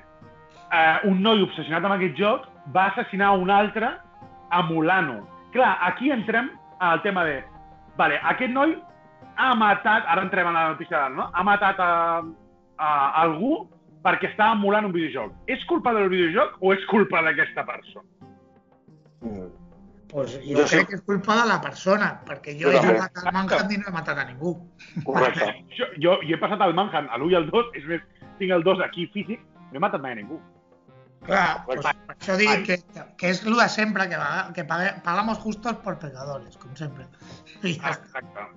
[0.71, 1.07] eh?
[1.09, 3.91] Un noi obsessionat amb aquest joc va assassinar un altre
[4.59, 5.23] emulant-ho.
[5.53, 7.39] Clar, aquí entrem al tema de...
[7.97, 8.77] Vale, aquest noi
[9.37, 10.05] ha matat...
[10.07, 11.29] Ara entrem a la notícia d'ara, no?
[11.33, 11.91] Ha matat a,
[12.77, 12.89] a
[13.23, 13.65] algú
[14.05, 15.33] perquè estava emulant un videojoc.
[15.51, 18.07] És culpa del videojoc o és culpa d'aquesta persona?
[19.25, 19.49] Mm.
[20.09, 20.85] Pues jo, Jo crec sí.
[20.89, 22.95] que és culpa de la persona, perquè jo Jo he també.
[22.95, 24.55] jugat al Manhunt i no he matat a ningú.
[25.05, 25.49] Correcte.
[25.77, 28.01] Jo, jo, jo he passat el Manhunt a l'1 i al 2, és més,
[28.39, 30.39] tinc el 2 aquí físic, no he matat mai a ningú.
[31.27, 32.77] Clar, pues, per això dic que,
[33.19, 37.05] que és el de sempre, que, va, que pagamos justos por pecadores, com sempre.
[37.61, 37.93] Ja.
[37.93, 38.47] Exacte.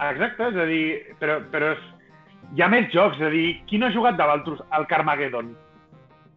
[0.00, 0.84] Exacte, és a dir,
[1.20, 1.82] però, però és,
[2.56, 5.56] hi ha més jocs, és a dir, qui no ha jugat de Valtrus al Carmageddon?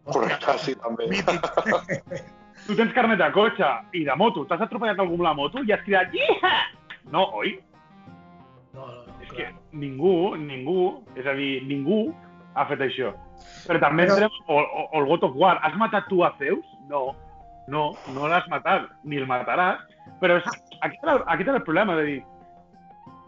[0.04, 1.08] Correcte, sí, també.
[2.66, 5.72] Tu tens carnet de cotxe i de moto, t'has atropellat algú amb la moto i
[5.74, 6.52] has cridat Iha!
[7.12, 7.58] No, oi?
[8.74, 9.52] No, no, no, És que clar.
[9.72, 12.06] ningú, ningú, és a dir, ningú
[12.56, 13.12] ha fet això.
[13.66, 16.32] Però també Però- entrem, o, o, o el God of War, has matat tu a
[16.38, 16.64] Zeus?
[16.88, 17.10] No,
[17.68, 19.82] no, no l'has matat, ni el mataràs.
[20.22, 20.48] Però és,
[20.80, 22.22] era, aquest era el problema, de dir,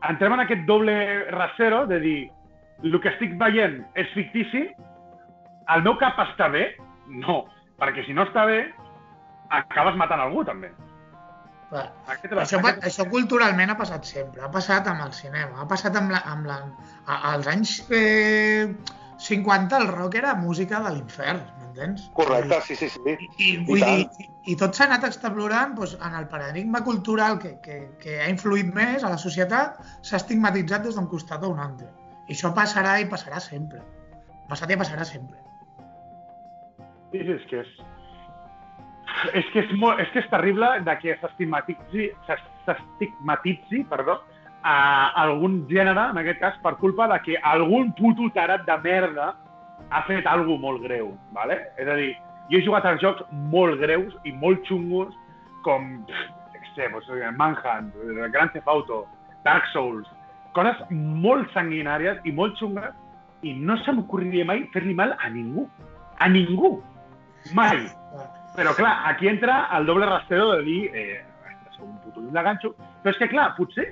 [0.09, 0.97] entrem en aquest doble
[1.35, 2.19] rasero de dir,
[2.85, 4.67] el que estic veient és fictici,
[5.75, 6.71] el meu cap està bé?
[7.09, 7.45] No,
[7.81, 8.65] perquè si no està bé,
[9.51, 10.73] acabes matant algú, també.
[11.67, 12.85] Era, Això, aquest...
[12.87, 16.47] això culturalment ha passat sempre, ha passat amb el cinema, ha passat amb la, amb
[16.47, 16.61] la,
[17.11, 18.71] a, als anys eh,
[19.19, 22.07] 50 el rock era música de l'infern, m'entens?
[22.15, 23.01] Correcte, sí, sí, sí.
[23.17, 23.97] I, i, vull tant.
[23.97, 28.21] dir, i, i tot s'ha anat explorant doncs, en el paradigma cultural que, que, que
[28.23, 31.91] ha influït més a la societat, s'ha estigmatitzat des d'un costat o un altre.
[32.29, 33.83] I això passarà i passarà sempre.
[34.45, 35.39] Ha passat i passarà sempre.
[37.11, 37.77] Sí, sí, és que és...
[39.33, 44.15] És que és, molt, és que és terrible de que s'estigmatitzi, perdó,
[44.67, 49.27] a algun gènere, en aquest cas, per culpa de que algun puto tarat de merda
[49.91, 51.61] ha fet alguna molt greu, ¿vale?
[51.79, 52.13] És a dir,
[52.51, 55.15] jo he jugat a jocs molt greus i molt xungos,
[55.67, 55.81] com,
[56.53, 57.93] què sé, doncs, Manhunt,
[58.35, 59.05] Grand Theft Auto,
[59.47, 60.07] Dark Souls,
[60.57, 62.93] coses molt sanguinàries i molt xungues,
[63.47, 65.69] i no se m'ocorriria mai fer-li mal a ningú.
[66.19, 66.81] A ningú.
[67.55, 67.87] Mai.
[68.57, 71.25] Però clar, aquí entra el doble rastreo de dir eh,
[71.77, 72.75] ostres, un puto de ganxo.
[73.03, 73.91] Però és que clar, potser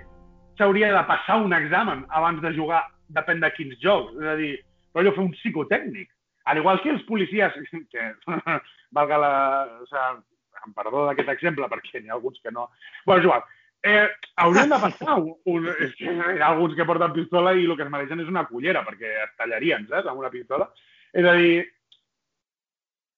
[0.59, 4.15] s'hauria de passar un examen abans de jugar, depèn de quins jocs.
[4.21, 4.53] És a dir,
[4.95, 6.11] rotllo fer un psicotècnic.
[6.45, 7.53] Al igual que els policies,
[7.93, 8.13] que
[8.97, 9.35] valga la...
[9.83, 10.23] O sigui,
[10.65, 12.71] em perdó d'aquest exemple, perquè n'hi ha alguns que no...
[13.05, 13.45] Bueno, és igual.
[13.85, 14.09] Eh,
[14.41, 15.69] haurien de passar un, un...
[15.99, 18.85] Que hi ha alguns que porten pistola i el que es mereixen és una cullera,
[18.87, 20.71] perquè es tallarien, saps, amb una pistola.
[21.13, 21.67] És a dir,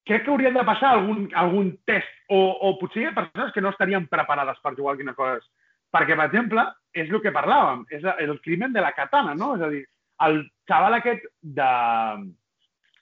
[0.07, 3.61] crec que haurien de passar algun, algun test, o, o potser hi ha persones que
[3.63, 5.45] no estarien preparades per jugar a quines coses.
[5.93, 6.65] Perquè, per exemple,
[6.95, 9.53] és el que parlàvem, és el crimen de la katana, no?
[9.55, 9.85] És a dir,
[10.27, 11.71] el xaval aquest de,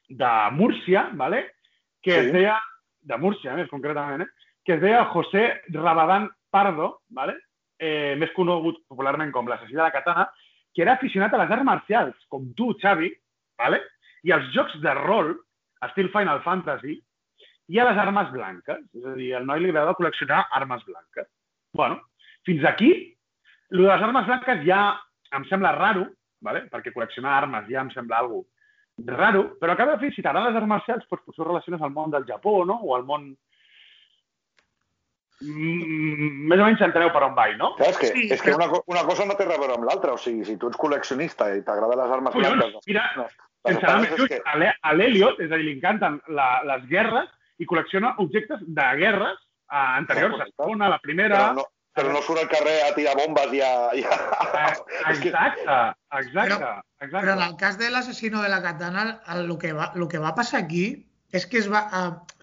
[0.10, 1.52] de Múrcia, ¿vale?
[2.02, 2.28] que Sí.
[2.28, 2.60] es deia,
[3.02, 4.28] de Múrcia més concretament, eh?
[4.64, 7.36] que es deia José Rabadán Pardo, ¿vale?
[7.80, 10.30] eh, més conegut popularment com l'assassí de la katana,
[10.74, 13.12] que era aficionat a les arts marcials, com tu, Xavi,
[13.58, 13.82] ¿vale?
[14.24, 15.36] i als jocs de rol,
[15.90, 16.98] estil Final Fantasy,
[17.68, 18.84] i a les armes blanques.
[18.94, 21.28] És a dir, al noi li agrada col·leccionar armes blanques.
[21.76, 22.00] bueno,
[22.46, 22.92] fins aquí
[23.72, 24.98] el de les armes blanques ja
[25.36, 26.06] em sembla raro,
[26.42, 26.68] vale?
[26.72, 28.46] perquè col·leccionar armes ja em sembla algo
[29.04, 32.14] raro, però a cada fi, si t'agraden les arts marcials, doncs potser relaciones al món
[32.14, 32.80] del Japó, no?
[32.84, 33.34] O al món...
[35.44, 37.74] Mm, més o menys enteneu per on vaig, no?
[37.76, 40.14] Clar, és que, Sí, és que una, una cosa no té a veure amb l'altra.
[40.16, 42.88] O sigui, si tu ets col·leccionista i t'agraden les armes Collons, blanques...
[42.88, 43.28] mira, no,
[43.68, 46.20] Sense anar més és lluny, que, a l'E- a l'Eliot, és a dir, li encanten
[46.40, 51.40] la, les guerres i col·lecciona objectes de guerres eh, anteriors, la segona, la primera...
[51.40, 53.72] però, no, però no surt al carrer a tirar bombes i a...
[53.96, 54.20] I a...
[54.20, 54.70] Eh,
[55.14, 55.80] és que, exacte,
[56.20, 57.26] exacte, Però- exacte.
[57.26, 60.20] Però en el cas de l'assassino de la katana, el, el, que va, el que
[60.20, 60.86] va passar aquí
[61.36, 61.82] és que es va,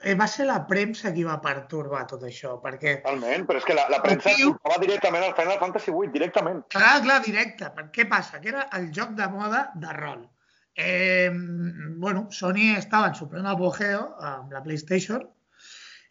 [0.05, 3.77] eh, va ser la premsa qui va pertorbar tot això, perquè, Totalment, però és que
[3.79, 4.51] la, la premsa Tio.
[4.69, 6.59] va directament al Final Fantasy VIII, directament.
[6.75, 8.41] clar, clar, directe, per què passa?
[8.43, 10.27] Que era el joc de moda de rol.
[10.75, 11.31] Eh,
[11.97, 14.17] bueno, Sony estava en su pleno apogeo
[14.51, 15.29] la PlayStation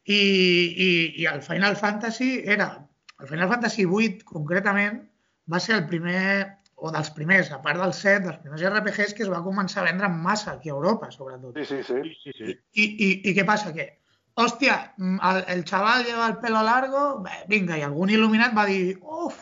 [0.03, 2.87] i, i, i el Final Fantasy era...
[3.21, 5.03] El Final Fantasy VIII, concretament,
[5.51, 6.47] va ser el primer,
[6.81, 9.91] o dels primers, a part del set, dels primers RPGs que es va començar a
[9.91, 11.53] vendre en massa aquí a Europa, sobretot.
[11.61, 12.15] Sí, sí, sí.
[12.23, 12.55] Sí, sí.
[12.73, 13.71] ¿Y, y, y qué pasa?
[13.75, 13.99] Que,
[14.33, 18.63] hostia, mm, al- el chaval lleva el pelo largo, bé, venga, y algún iluminat va
[18.63, 19.37] a decir, uff,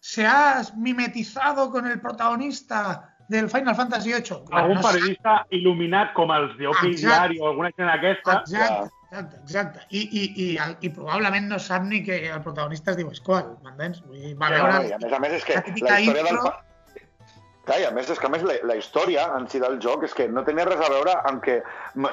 [0.00, 4.38] se has mimetizado con el protagonista del Final Fantasy VIII.
[4.50, 6.96] Algun No sé- periodista il·luminat com els Exacte.
[7.02, 9.84] Diari o alguna gent d'aquesta, Exacte, exacte, exacte.
[9.90, 13.54] I, i, i, el- I probablement no sap ni que el protagonista es diu Squall,
[13.62, 14.02] m'entens?
[14.02, 14.64] Va Sí, veure...
[14.66, 16.34] Bueno, I a més a més és que la història del...
[16.34, 16.42] intro.
[16.50, 16.66] fa-
[17.68, 20.02] Clar, i a més és que a més la, la història en si del joc
[20.08, 21.58] és que no tenia res a veure amb que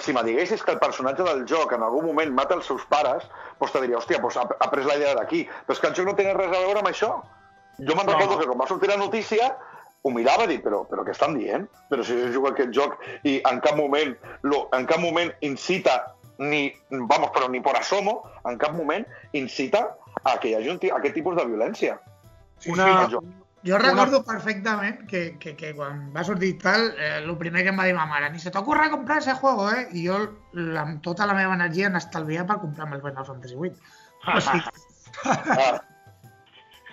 [0.03, 3.23] si me diguessis que el personatge del joc en algun moment mata els seus pares,
[3.58, 5.45] doncs te diria, hòstia, doncs ha, ha pres la idea d'aquí.
[5.65, 7.10] Però és que el joc no tenia res a veure amb això.
[7.80, 8.13] Jo me'n No.
[8.13, 9.47] recordo que quan va sortir la notícia
[10.08, 11.67] ho mirava i dic, però, però què estan dient?
[11.91, 14.15] Però si jo jugo aquest joc i en cap moment,
[14.48, 16.00] lo, en cap moment incita
[16.39, 19.88] ni, vamos, però ni por asomo, en cap moment incita
[20.24, 22.00] a que hi hagi un, aquest tipus de violència.
[22.60, 23.24] Sí, una, sí, jo-
[23.67, 27.80] Jo recordo perfectament que, que, que quan va sortir tal, eh, el primer que em
[27.82, 29.88] va dir ma mare, ni se t'ocorre comprar ese juego, eh?
[29.98, 30.20] I jo
[30.54, 33.74] la, tota la meva energia n'estalvia per comprar-me el Final Fantasy VIII.
[34.38, 34.62] O sigui,
[35.26, 35.82] Ah,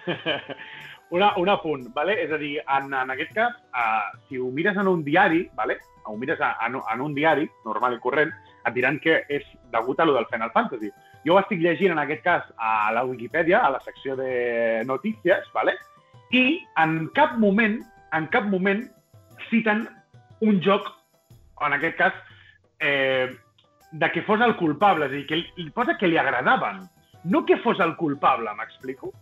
[1.14, 2.16] una, un apunt, vale?
[2.24, 5.79] és a dir, en, en aquest cas, uh, si ho mires en un diari, vale?
[6.05, 8.33] ho mires en, en un diari normal i corrent,
[8.66, 10.90] et diran que és degut a lo del Final Fantasy.
[11.24, 15.46] Jo ho estic llegint, en aquest cas, a la Wikipedia, a la secció de notícies,
[15.55, 15.77] vale?
[16.35, 17.79] i en cap moment,
[18.16, 18.83] en cap moment
[19.50, 19.87] citen
[20.42, 20.88] un joc,
[21.62, 22.16] en aquest cas,
[22.81, 23.31] eh,
[23.92, 26.83] de que fos el culpable, és a dir, que li posa que li agradaven,
[27.31, 29.12] no que fos el culpable, m'explico?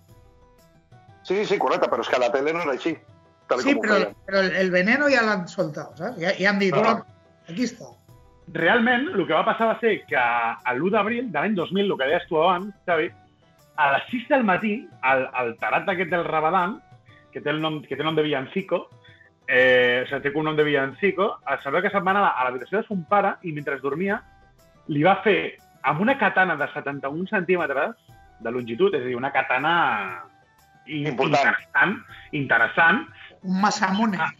[1.22, 2.96] Sí, sí, sí, correcte, però és que a la tele no era així.
[3.50, 6.20] Tal sí, com però, però el, el veneno ja l'han soltat, saps?
[6.20, 6.74] Ja, ja han dit.
[6.74, 7.02] "Toma,
[7.48, 7.90] aquí està.
[8.52, 11.98] Realment, el que va passar va ser que a l'1 d'abril de l'any 2000, el
[11.98, 13.10] que deies tu abans, Xavi,
[13.76, 14.72] a les 6 del matí,
[15.12, 16.80] el, el tarat aquest del Rabadan,
[17.32, 18.88] que té el nom, que té nom de Villancico,
[19.46, 22.44] eh, o sigui, té un nom de Villancico, es sabia que se'n va anar a
[22.44, 24.20] l'habitació de son pare i mentre dormia
[24.88, 25.56] li va fer
[25.88, 27.96] amb una katana de 71 centímetres
[28.42, 29.74] de longitud, és a dir, una katana
[30.86, 31.38] Important.
[31.38, 31.96] interessant,
[32.32, 33.04] interessant,
[33.42, 34.18] Un Masamune.
[34.20, 34.30] Ah.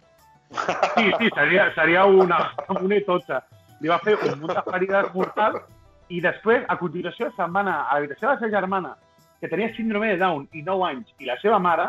[0.95, 3.41] Sí, sí, seria, seria una, una i tota.
[3.81, 5.63] Li va fer un munt de ferides mortals
[6.13, 8.93] i després, a continuació, se'n va anar a l'habitació de la seva germana,
[9.41, 11.89] que tenia síndrome de Down i 9 anys, i la seva mare,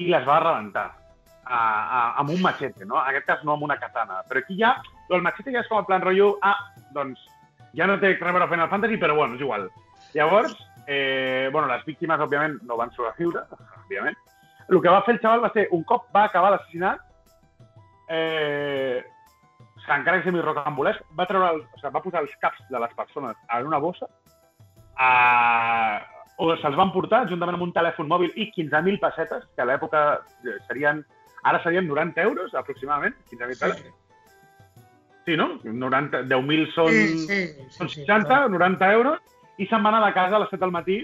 [0.00, 0.86] i les va rebentar
[1.44, 2.96] a, a, amb un machete, no?
[2.96, 4.22] En aquest cas no amb una katana.
[4.30, 4.72] Però aquí ja,
[5.10, 6.56] el machete ja és com el plan rotllo, ah,
[6.96, 7.22] doncs
[7.76, 9.68] ja no té res a veure amb Final Fantasy, però bueno, és igual.
[10.16, 10.56] Llavors,
[10.92, 13.44] eh, bueno, les víctimes, òbviament, no van sobreviure,
[13.84, 14.16] òbviament.
[14.66, 17.04] El que va fer el xaval va ser, un cop va acabar l'assassinat,
[18.10, 18.98] eh,
[19.86, 22.96] encara que sigui rocambolesc, va, treure el, o sigui, va posar els caps de les
[22.98, 24.10] persones en una bossa,
[24.98, 25.12] a,
[26.42, 30.04] o se'ls van portar juntament amb un telèfon mòbil i 15.000 pessetes, que a l'època
[30.42, 31.04] eh, serien,
[31.46, 33.98] ara serien 90 euros aproximadament, 15.000 Sí, pessetes.
[35.26, 35.52] Sí, no?
[35.62, 39.22] 90, 10.000 són, sí, sí, sí, són sí, 60, 90 euros,
[39.60, 40.98] i se'n va anar de casa a les 7 del matí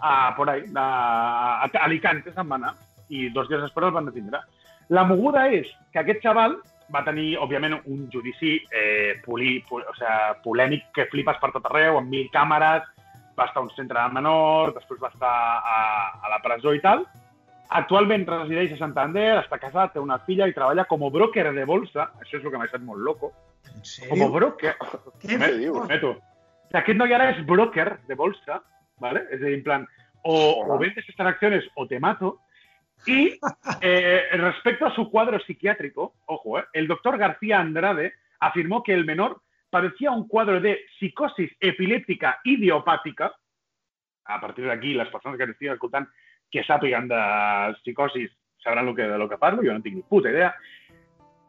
[0.00, 0.88] a, por ahí, a,
[1.66, 2.74] a Alicante se'n va anar,
[3.10, 4.42] i dos dies després el van detenir.
[4.94, 6.56] La moguda és que aquest xaval
[6.94, 11.66] va tenir, òbviament, un judici eh, poli, pol, o sea, polèmic que flipes per tot
[11.68, 12.86] arreu, amb mil càmeres,
[13.38, 15.80] va estar a un centre de menors, després va estar a,
[16.22, 17.04] a la presó i tal.
[17.78, 21.66] Actualment resideix a Santander, està casat, té una filla i treballa com a broker de
[21.68, 22.08] bolsa.
[22.22, 23.34] Això és el que m'ha deixat molt loco.
[24.08, 24.72] Com a broker.
[25.20, 26.16] Què Què dius?
[26.68, 26.70] Prometo.
[26.70, 28.62] O sea, aquest noi ara és broker de bolsa,
[29.00, 29.24] ¿vale?
[29.30, 29.88] Es decir, en plan,
[30.22, 32.40] o, o vendes estas acciones o te mato.
[33.06, 33.38] Y
[33.80, 39.04] eh, respecto a su cuadro psiquiátrico, ojo, eh, el doctor García Andrade afirmó que el
[39.04, 43.32] menor padecía un cuadro de psicosis epiléptica idiopática.
[44.24, 46.10] A partir de aquí, las personas que nos escuchando
[46.50, 50.02] que sàpiguen de psicosis sabrán lo que, de lo que parlo, yo no tengo ni
[50.02, 50.54] puta idea.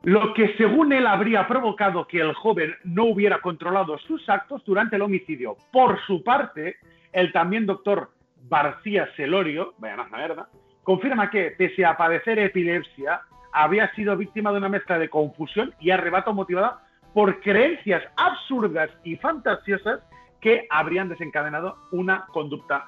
[0.04, 4.96] Lo que según él habría provocado que el joven no hubiera controlado sus actos durante
[4.96, 5.58] el homicidio.
[5.74, 6.78] Por su parte,
[7.12, 8.12] el también doctor
[8.50, 10.48] García Celorio, vaya más mierda,
[10.84, 15.92] confirma que, pese a padecer epilepsia, había sido víctima de una mezcla de confusión y
[15.92, 16.82] arrebato motivada
[17.14, 20.00] por creencias absurdas y fantasiosas
[20.40, 22.88] que habrían desencadenado una conducta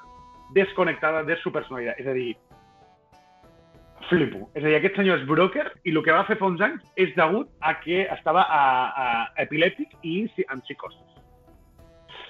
[0.50, 1.94] desconectada de su personalidad.
[1.98, 2.38] A dir,
[4.08, 4.50] flipo.
[4.54, 6.82] És a dir, aquest senyor és broker i el que va fer fa uns anys
[6.96, 8.62] és degut a que estava a,
[9.04, 9.06] a
[9.44, 11.00] epilèptic i amb psicosis.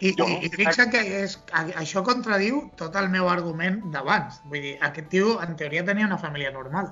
[0.02, 1.36] I, Jo- i, i fixa't que és,
[1.78, 4.40] això contradiu tot el meu argument d'abans.
[4.50, 6.90] Vull dir, aquest tio, en teoria, tenia una família normal.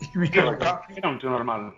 [0.00, 0.96] I mira, Correcte.
[0.98, 1.68] Era un tio normal.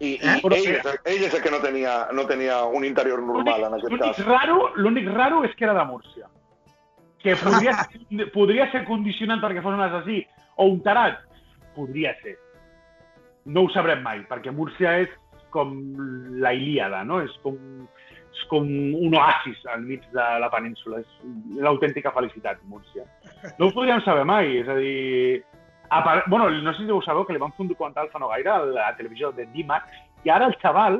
[0.00, 0.40] I, i Eh?
[0.44, 3.96] ell, és, ell és el que no tenia, no tenia un interior normal, en aquest
[3.98, 4.20] cas.
[4.26, 6.28] raro, l'únic raro és que era de Múrcia.
[7.18, 7.72] Que podria,
[8.36, 10.20] podria ser condicionant perquè fos un assassí
[10.56, 11.24] o un tarat.
[11.78, 12.36] Podria ser.
[13.48, 15.14] No ho sabrem mai, perquè Múrcia és
[15.54, 15.72] com
[16.42, 17.22] la Ilíada, no?
[17.24, 17.56] És com,
[18.28, 21.00] és com un oasis al mig de la península.
[21.04, 23.06] És l'autèntica felicitat, Múrcia.
[23.56, 25.44] No ho podríem saber mai, és a dir...
[25.88, 28.20] A part, bueno, no sé si ho sabeu, que li van fer un documental fa
[28.20, 29.88] no gaire a la televisió de D-Max,
[30.26, 30.98] i ara el xaval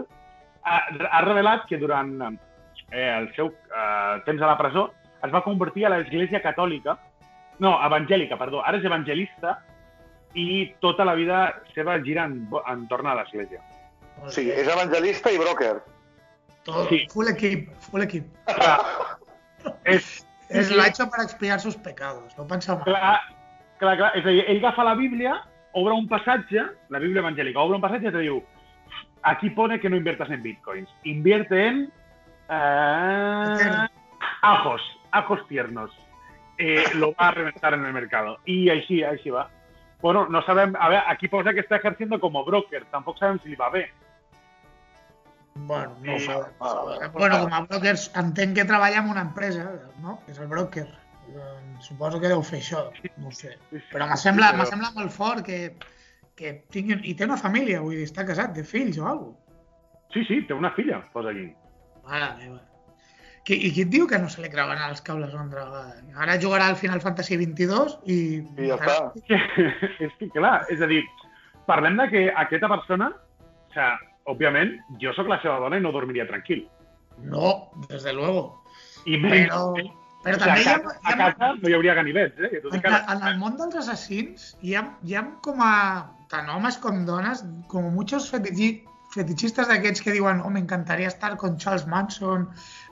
[0.65, 0.79] ha,
[1.11, 4.87] ha revelat que durant eh, el seu eh, temps a la presó
[5.21, 6.97] es va convertir a l'Església Catòlica,
[7.61, 9.59] no, evangèlica, perdó, ara és evangelista
[10.35, 13.63] i tota la vida seva gira en, entorn a l'Església.
[14.35, 15.79] Sí, és evangelista i broker.
[16.67, 17.05] Todo, sí.
[17.13, 18.27] Full equip, full equip.
[18.51, 18.79] Clar,
[19.95, 22.37] és, Es lo ha hecho para expiar sus pecados.
[22.39, 22.85] No pensa mal.
[22.85, 23.21] clar,
[23.79, 25.35] clar, clar, és a dir, ell agafa la Bíblia,
[25.77, 28.41] obre un passatge, la Bíblia evangèlica, obre un passatge i te diu
[29.29, 31.93] aquí pone que no inviertas en bitcoins, invierte en
[32.49, 33.89] eh,
[34.43, 35.91] ajos, ajos tiernos.
[36.59, 38.39] Eh, lo va a reventar en el mercado.
[38.45, 39.49] Y així, així va.
[40.01, 40.75] Bueno, no sabem...
[40.79, 42.85] A veure, aquí posa que està ejerciendo como broker.
[42.93, 43.89] Tampoc sabem si li va bé.
[45.55, 46.27] Bueno, no Sí.
[46.27, 46.53] sabem.
[46.61, 49.65] Ah, Bueno, com a brokers, entenc que treballa en una empresa,
[50.01, 50.21] no?
[50.25, 50.87] Que és el broker.
[51.29, 52.85] Eh, Suposo que deu fer això,
[53.19, 53.57] no ho sé.
[53.93, 55.77] Però me sembla, me sembla molt fort que,
[56.35, 56.97] que tingui...
[57.11, 59.59] I té una família, vull dir, està casat, té fills o alguna cosa.
[60.15, 61.53] Sí, sí, té una filla, posa aquí.
[62.07, 62.61] Mare meva.
[63.49, 66.03] Qui, I qui et diu que no se li creuen els cables una altra vegada?
[66.21, 68.17] Ara jugarà al Final Fantasy 22 i...
[68.61, 68.97] I ja està.
[70.05, 71.01] és que, clar, és a dir,
[71.71, 73.09] parlem de que aquesta persona,
[73.49, 73.95] o sea,
[74.29, 76.67] òbviament, jo sóc la seva dona i no dormiria tranquil.
[77.25, 77.55] No,
[77.89, 78.51] desde luego.
[79.09, 79.73] I menys, Però,
[80.25, 82.49] però o també a, ha, casa, hi a ha, casa no hi hauria ganivets, eh?
[82.53, 85.73] Que tu en, ara, en el món dels assassins hi ha, hi ha com a
[86.33, 88.73] tant homes com dones, com muchos fetichi,
[89.15, 92.49] fetichistes d'aquests que diuen oh, m'encantaria estar con Charles Manson,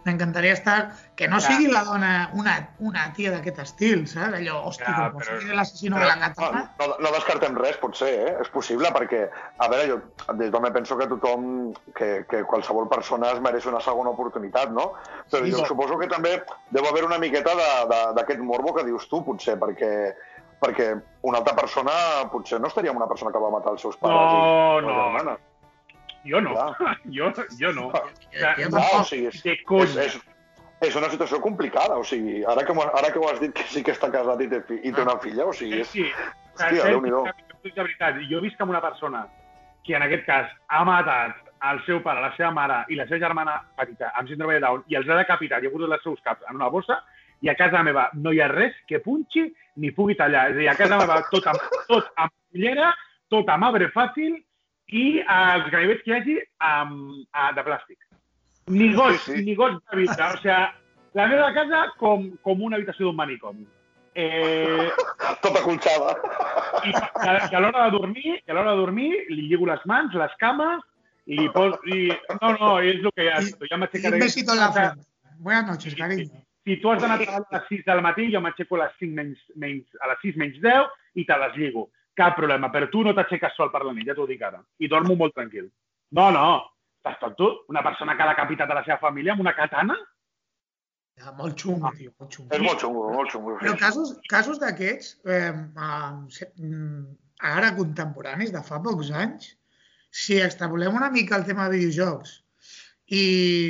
[0.07, 0.92] m'encantaria estar...
[1.16, 1.53] Que no Clar.
[1.53, 4.35] sigui la dona una, una tia d'aquest estil, saps?
[4.37, 6.62] Allò, hòstia, Clar, com però- sigui l'assassino però- de la No, katana.
[6.79, 8.37] no, no descartem res, potser, eh?
[8.42, 9.23] És possible, perquè,
[9.59, 13.81] a veure, jo des d'on penso que tothom, que, que qualsevol persona es mereix una
[13.81, 14.92] segona oportunitat, no?
[15.31, 15.66] Però Sí, jo sí.
[15.73, 17.53] suposo que també deu haver una miqueta
[18.14, 20.14] d'aquest morbo que dius tu, potser, perquè
[20.57, 20.95] perquè
[21.29, 21.92] una altra persona
[22.33, 24.88] potser no estaria amb una persona que va matar els seus pares No, i les
[24.88, 25.03] no.
[25.03, 25.40] germanes.
[26.29, 26.97] Jo no, Clar.
[27.17, 27.91] jo, jo no.
[27.91, 28.03] Jo
[28.39, 28.97] Clar, tampoc.
[29.01, 30.19] o sigui, és, De és, és,
[30.91, 33.83] és una situació complicada, o sigui, ara que, ara que ho has dit que sí
[33.87, 35.91] que està casat i té, fi, i té una filla, o sigui, és...
[35.95, 36.07] Sí,
[36.57, 37.25] Hòstia, Déu-n'hi-do.
[37.67, 39.27] de veritat, jo visc amb una persona
[39.85, 41.37] que en aquest cas ha matat
[41.71, 44.85] el seu pare, la seva mare i la seva germana petita amb síndrome de Down
[44.93, 46.99] i els ha decapitat i ha posat els seus caps en una bossa
[47.45, 49.47] i a casa meva no hi ha res que punxi
[49.83, 50.47] ni pugui tallar.
[50.51, 52.93] És a dir, a casa meva tot amb, tot amb cullera,
[53.33, 54.39] tot amb arbre fàcil
[54.88, 57.99] i els ganivets que hi hagi amb, a, de plàstic.
[58.68, 59.44] Ni gos, Sí, sí.
[59.44, 60.33] ni gos de vida.
[60.35, 60.59] O sigui,
[61.14, 63.66] la meva casa com, com una habitació d'un manicomi.
[64.14, 64.88] Eh,
[65.42, 66.14] Tota colxada.
[66.87, 69.83] i que, que a l'hora de dormir, que a l'hora de dormir li lligo les
[69.87, 70.81] mans, les cames,
[71.27, 71.79] li poso...
[71.90, 72.09] I...
[72.40, 73.40] No, no, és el que ja...
[73.42, 74.14] I- Ja m'aixecaré.
[74.16, 75.07] un besito en la frente.
[75.38, 76.31] Buenas noches, cariño.
[76.66, 78.94] Si tu has d'anar a treballar a les 6 del matí, jo m'aixeco a les
[78.99, 81.88] 5 menys, menys, a les 6 menys 10 i te les lligo.
[82.17, 84.63] Cap problema, però tu no t'aixeques sol per la nit, ja t'ho dic ara.
[84.81, 85.67] I dormo molt tranquil.
[86.17, 86.47] No, no,
[87.03, 87.49] estàs tot tu?
[87.73, 89.99] Una persona que ha decapitat a la seva família amb una katana?
[91.17, 92.55] Ja, molt xungo, tio, molt xungo.
[92.57, 93.55] És molt xungo, molt xungo.
[93.61, 97.05] Però casos, casos d'aquests, eh, mm,
[97.53, 99.55] ara contemporanis, de fa pocs anys,
[100.11, 102.35] si extrapolem una mica el tema de videojocs,
[103.07, 103.25] i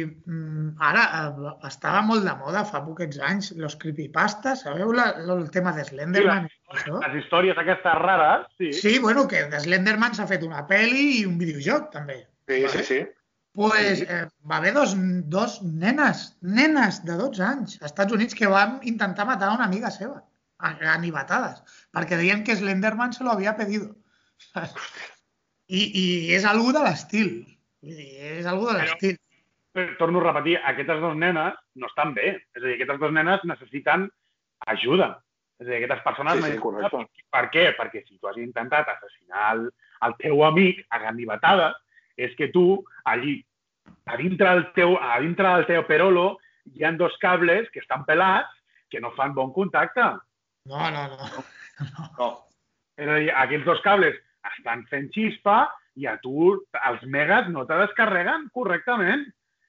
[0.06, 5.50] mm, ara eh, estava molt de moda fa poquets anys los creepypastas, sabeu la, el
[5.54, 6.48] tema de Slenderman?
[6.74, 7.00] Això?
[7.04, 8.72] Les històries aquestes rares, sí.
[8.72, 12.22] Sí, bueno, que de Slenderman s'ha fet una pel·li i un videojoc, també.
[12.50, 13.00] Sí, sí, sí.
[13.56, 14.92] Pues eh, va haver dos,
[15.32, 19.90] dos nenes, nenes de 12 anys, als Estats Units, que van intentar matar una amiga
[19.90, 20.22] seva.
[20.58, 21.62] anivatadas,
[21.92, 23.94] perquè deien que Slenderman se lo había pedido.
[25.68, 26.04] I, i
[26.34, 27.30] és algú de l'estil.
[27.82, 29.16] Vull dir, és algú de l'estil.
[29.76, 32.36] Però, torno a repetir, aquestes dues nenes no estan bé.
[32.54, 34.06] És a dir, aquestes dues nenes necessiten
[34.72, 35.10] ajuda.
[35.60, 36.40] És a dir, aquestes persones...
[36.42, 37.02] Sí, sí, correcte.
[37.32, 37.66] Per què?
[37.78, 39.66] Perquè si tu has intentat assassinar el,
[40.06, 41.76] el teu amic a ganivetades,
[42.16, 42.66] és que tu,
[43.08, 43.38] allí,
[44.08, 46.26] a dintre del teu, a dintre del teu perolo,
[46.74, 48.52] hi ha dos cables que estan pelats
[48.90, 50.04] que no fan bon contacte.
[50.66, 52.06] No, no, no.
[52.18, 52.28] No.
[52.96, 54.16] És a dir, aquests dos cables
[54.56, 56.52] estan fent xispa i a tu
[56.86, 59.26] els megas no te descarreguen correctament.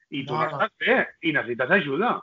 [0.08, 0.56] I tu No, no, no.
[0.56, 0.96] estàs bé
[1.28, 2.14] i necessites ajuda.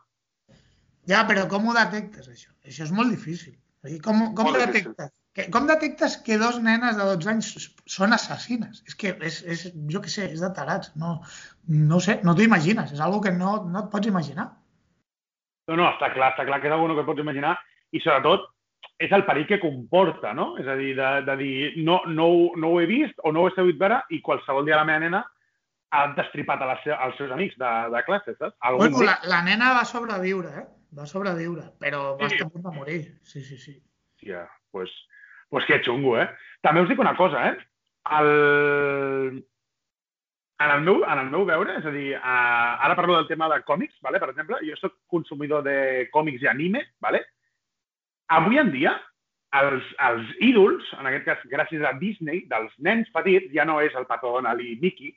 [1.07, 2.51] Ja, però com ho detectes, això?
[2.65, 3.53] Això és molt difícil.
[3.85, 4.91] Dir, com, com Molt difícil.
[4.95, 5.11] detectes?
[5.35, 7.49] Que, com detectes que dos nenes de 12 anys
[7.91, 8.79] són assassines?
[8.87, 10.93] És que, és, és, jo què sé, és de tarats.
[10.97, 11.19] No,
[11.67, 12.93] no sé, no t'ho imagines.
[12.95, 14.47] És algo que no, no et pots imaginar.
[15.69, 17.55] No, no, està clar, està clar que és alguna que et pots imaginar
[17.91, 18.47] i sobretot
[19.01, 20.53] és el perill que comporta, no?
[20.61, 23.43] És a dir, de, de dir, no, no, ho- no ho he vist o no
[23.43, 25.21] ho he sabut veure i qualsevol dia la meva nena
[25.95, 28.55] ha destripat a la se als seus amics de, de classe, saps?
[28.61, 30.65] Algun Bueno, la, la nena va sobreviure, eh?
[30.95, 32.35] Va sobreviure, però va Sí.
[32.35, 33.01] estar a punt de morir.
[33.23, 33.81] Sí, sí, sí.
[34.15, 34.89] Hòstia, pues,
[35.49, 36.29] pues que xungo, eh?
[36.61, 37.57] També us dic una cosa, eh?
[38.19, 39.45] El...
[40.57, 43.49] En el, meu, en el meu veure, és a dir, uh, ara parlo del tema
[43.51, 44.19] de còmics, vale?
[44.19, 47.25] per exemple, jo sóc consumidor de còmics i anime, vale?
[48.31, 48.93] avui en dia,
[49.59, 53.93] els, els ídols, en aquest cas gràcies a Disney, dels nens petits, ja no és
[53.95, 55.11] el Pato Donald i Mickey,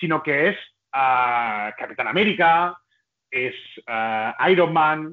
[0.00, 0.64] sinó que és
[0.96, 2.50] uh, Capitán Amèrica,
[3.34, 3.56] és
[3.86, 5.08] uh, Iron Man,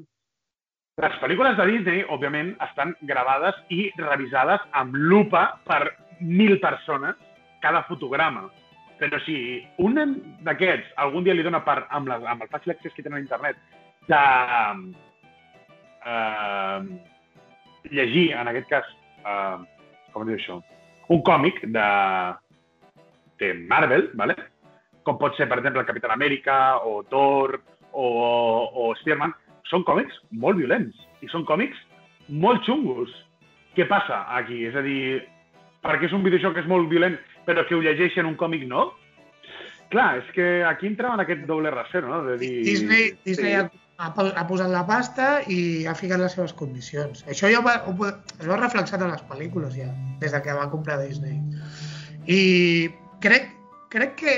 [1.01, 5.81] les pel·lícules de Disney, òbviament, estan gravades i revisades amb lupa per
[6.21, 7.17] mil persones
[7.63, 8.45] cada fotograma.
[8.95, 9.99] Però si un
[10.45, 13.25] d'aquests algun dia li dona per, amb, la, amb el fàcil accés que tenen a
[13.25, 13.59] internet,
[14.07, 14.21] de
[16.05, 16.79] eh,
[17.91, 18.89] llegir, en aquest cas,
[19.25, 19.57] eh,
[20.13, 20.61] com diu això,
[21.11, 21.87] un còmic de,
[23.41, 24.37] de Marvel, ¿vale?
[25.05, 26.55] com pot ser, per exemple, el Capitán Amèrica
[26.87, 27.59] o Thor
[27.95, 28.07] o,
[28.69, 29.33] o Spider-Man,
[29.71, 31.79] són còmics molt violents i són còmics
[32.29, 33.11] molt xungos.
[33.75, 34.63] Què passa aquí?
[34.67, 35.23] És a dir,
[35.85, 37.17] perquè és un videojoc que és molt violent,
[37.47, 38.91] però que ho llegeixen un còmic no?
[39.93, 42.23] Clar, és que aquí entrem en aquest doble rasero, no?
[42.25, 42.53] De dir...
[42.65, 43.57] Disney, Disney sí.
[43.59, 43.67] ha,
[44.01, 47.21] ha, po- ha posat la pasta i ha ficat les seves condicions.
[47.29, 49.91] Això ja ho va, ho, es va reflexar a les pel·lícules ja,
[50.23, 51.37] des de que va comprar Disney.
[52.25, 52.41] I
[53.21, 53.51] crec,
[53.93, 54.35] crec que,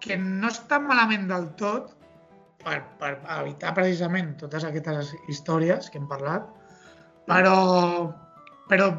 [0.00, 1.92] que no està malament del tot
[2.64, 6.46] per, per evitar precisament totes aquestes històries que hem parlat,
[7.28, 7.56] però,
[8.70, 8.90] però,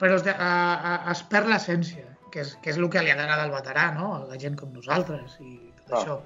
[0.00, 0.50] però es, a,
[0.90, 4.14] a, es perd l'essència, que és, que és el que li agrada al veterà, no?
[4.16, 5.52] a la gent com nosaltres i
[5.82, 6.00] tot Clar.
[6.02, 6.18] això.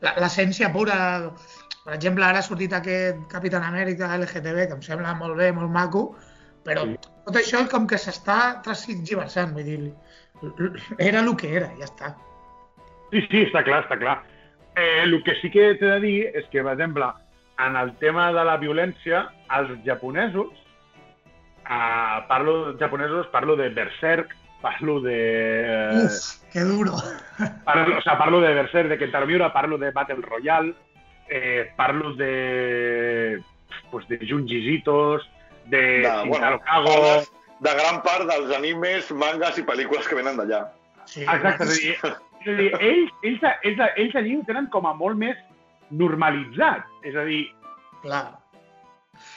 [0.00, 0.96] La- L'essència pura,
[1.84, 5.70] per exemple, ara ha sortit aquest Capitán Amèrica LGTB, que em sembla molt bé, molt
[5.74, 6.06] maco,
[6.64, 6.96] però Sí.
[7.26, 9.94] tot això com que s'està transgiversant, vull dir,
[10.98, 12.14] era el que era, ja està.
[13.12, 14.16] Sí, sí, està clar, està clar.
[14.80, 17.10] Eh, el que sí que t'he de dir és que, per exemple,
[17.60, 19.26] en el tema de la violència,
[19.58, 20.54] els japonesos,
[21.68, 26.06] eh, parlo japonesos, parlo de Berserk, parlo de...
[26.06, 26.96] Uf, que duro.
[27.64, 30.74] Parlo, o sea, parlo de Berserk, de Kentaro Miura, parlo de Battle Royale,
[31.28, 33.42] eh, parlo de...
[33.90, 35.18] Pues de Junji Ito,
[35.66, 37.22] de, De, Shintaro bueno, Kago...
[37.60, 40.62] de gran part dels animes, mangas i pel·lícules que venen d'allà.
[41.04, 44.68] Sí, Exacte, és a dir, és a dir ells, ells, ells, ells allí ho tenen
[44.72, 45.38] com a molt més
[45.90, 46.86] normalitzat.
[47.04, 47.44] És a dir,
[48.00, 48.38] Clar.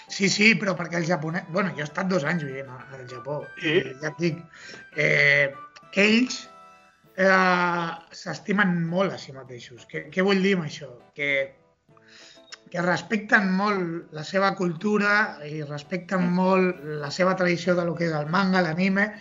[0.07, 1.47] Sí, sí, però perquè el japonès...
[1.51, 3.41] bueno, jo he estat dos anys vivint al Japó.
[3.59, 3.75] Sí.
[3.81, 4.39] I ja et dic,
[4.95, 5.49] eh,
[6.05, 6.37] ells
[7.17, 9.83] eh, s'estimen molt a si mateixos.
[9.89, 10.89] Què, què vull dir amb això?
[11.17, 11.31] Que,
[12.71, 15.17] que respecten molt la seva cultura
[15.49, 19.11] i respecten molt la seva tradició de lo que és el manga, l'anime,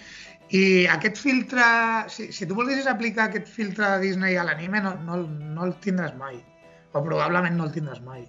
[0.52, 1.64] i aquest filtre,
[2.12, 5.72] si, si tu volguessis aplicar aquest filtre de Disney a l'anime, no, no, no el
[5.84, 6.36] tindràs mai.
[6.92, 8.26] O probablement no el tindràs mai.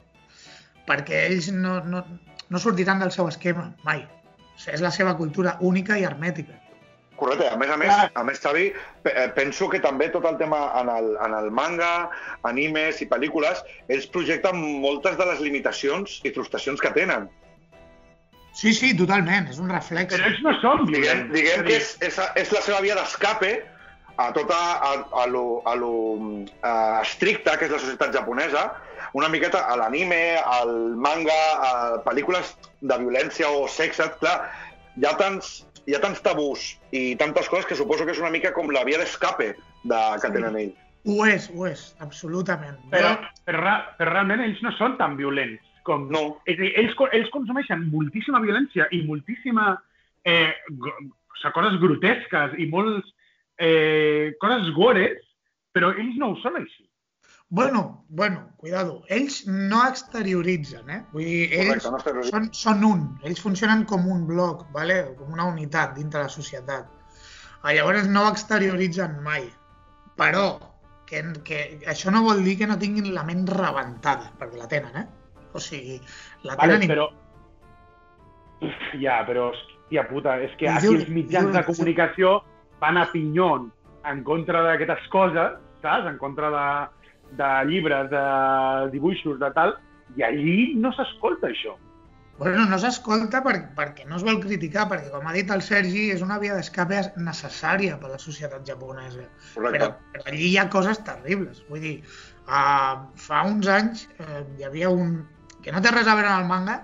[0.88, 2.04] Perquè ells no, no,
[2.48, 4.06] no sortiran del seu esquema, mai.
[4.72, 6.56] És la seva cultura única i hermètica.
[7.20, 7.50] Correcte.
[7.52, 8.70] A més a més, a més Xavi,
[9.12, 12.10] eh, penso que també tot el tema en el, en el manga,
[12.50, 13.62] animes i pel·lícules,
[13.92, 17.28] ells projecten moltes de les limitacions i frustracions que tenen.
[18.54, 20.14] Sí, sí, totalment, és un reflex.
[20.14, 23.54] però ells no són Diguem, diguem a que és, és, és la seva via d'escape
[24.22, 24.92] a tota a,
[25.24, 25.90] a lo, a lo
[26.22, 28.68] uh, estricta que és la societat japonesa,
[29.18, 30.70] una miqueta a l'anime, al
[31.02, 31.72] manga, a
[32.06, 34.38] pel·lícules de violència o sexe, clar,
[34.98, 38.30] hi ha tants, hi ha tants tabús i tantes coses que suposo que és una
[38.34, 40.34] mica com la via d'escape de, que Sí.
[40.38, 40.80] tenen ells.
[41.10, 42.78] Ho és, ho és, absolutament.
[42.94, 43.18] però,
[43.50, 45.60] però, però realment ells no són tan violents.
[45.88, 46.08] Com...
[46.14, 46.24] No.
[46.46, 49.74] És a dir, ells, ells consumeixen moltíssima violència i moltíssima...
[50.24, 50.94] Eh, o
[51.40, 53.12] sigui, coses grotesques i molts...
[53.62, 55.20] Eh, coses gores,
[55.76, 56.88] però ells no ho són així.
[57.54, 59.04] Bueno, bueno, cuidado.
[59.14, 61.04] Ells no exterioritzen, eh?
[61.14, 63.04] Vull dir, ells Correcte, no són, són un.
[63.22, 64.98] Ells funcionen com un bloc, ¿vale?
[65.20, 66.90] com una unitat dintre la societat.
[67.62, 69.46] Ah, Llavors no ho exterioritzen mai.
[70.18, 70.48] Però
[71.10, 71.60] que, que
[71.94, 75.06] això no vol dir que no tinguin la ment rebentada, perquè la tenen, eh?
[75.54, 76.00] O sigui,
[76.44, 76.90] la Vale, tenen...
[76.92, 77.10] però...
[79.00, 82.34] Ja, però, hòstia puta, és que I aquí diu- els mitjans diu- de comunicació
[82.80, 83.72] van a pinyon
[84.10, 86.08] en contra d'aquestes coses, saps?
[86.10, 86.68] En contra de,
[87.40, 88.24] de llibres, de
[88.94, 89.76] dibuixos, de tal,
[90.16, 91.76] i allí no s'escolta això.
[92.40, 96.08] Bueno, no s'escolta per, perquè no es vol criticar, perquè, com ha dit el Sergi,
[96.16, 99.28] és una via d'escape necessària per a la societat japonesa.
[99.54, 99.78] Correcte.
[99.78, 101.62] Però, però allí hi ha coses terribles.
[101.70, 101.94] Vull dir,
[102.48, 105.22] uh, fa uns anys uh, hi havia un...
[105.64, 106.78] que no té res a veure amb el manga,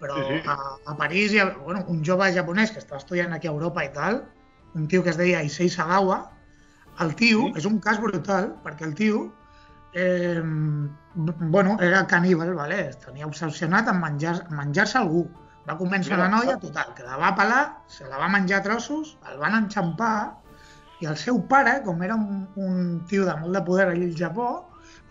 [0.00, 0.48] però Sí, sí.
[0.48, 0.56] A,
[0.92, 3.92] a París hi ha bueno, un jove japonès que estava estudiant aquí a Europa i
[3.92, 4.22] tal,
[4.74, 6.20] un tio que es deia Issei Sagawa,
[7.00, 7.52] el tio, Sí.
[7.62, 9.26] és un cas brutal, perquè el tio
[9.94, 10.40] eh,
[11.14, 12.90] bueno, era caníbal, vale?
[13.04, 15.26] tenia obsessionat en menjar- en menjar-se algú.
[15.68, 18.62] Va convèncer Mira, la noia, total, que la va pelar, se la va menjar a
[18.62, 20.36] trossos, el van enxampar
[21.00, 24.14] i el seu pare, com era un, un tio de molt de poder allà al
[24.16, 24.48] Japó,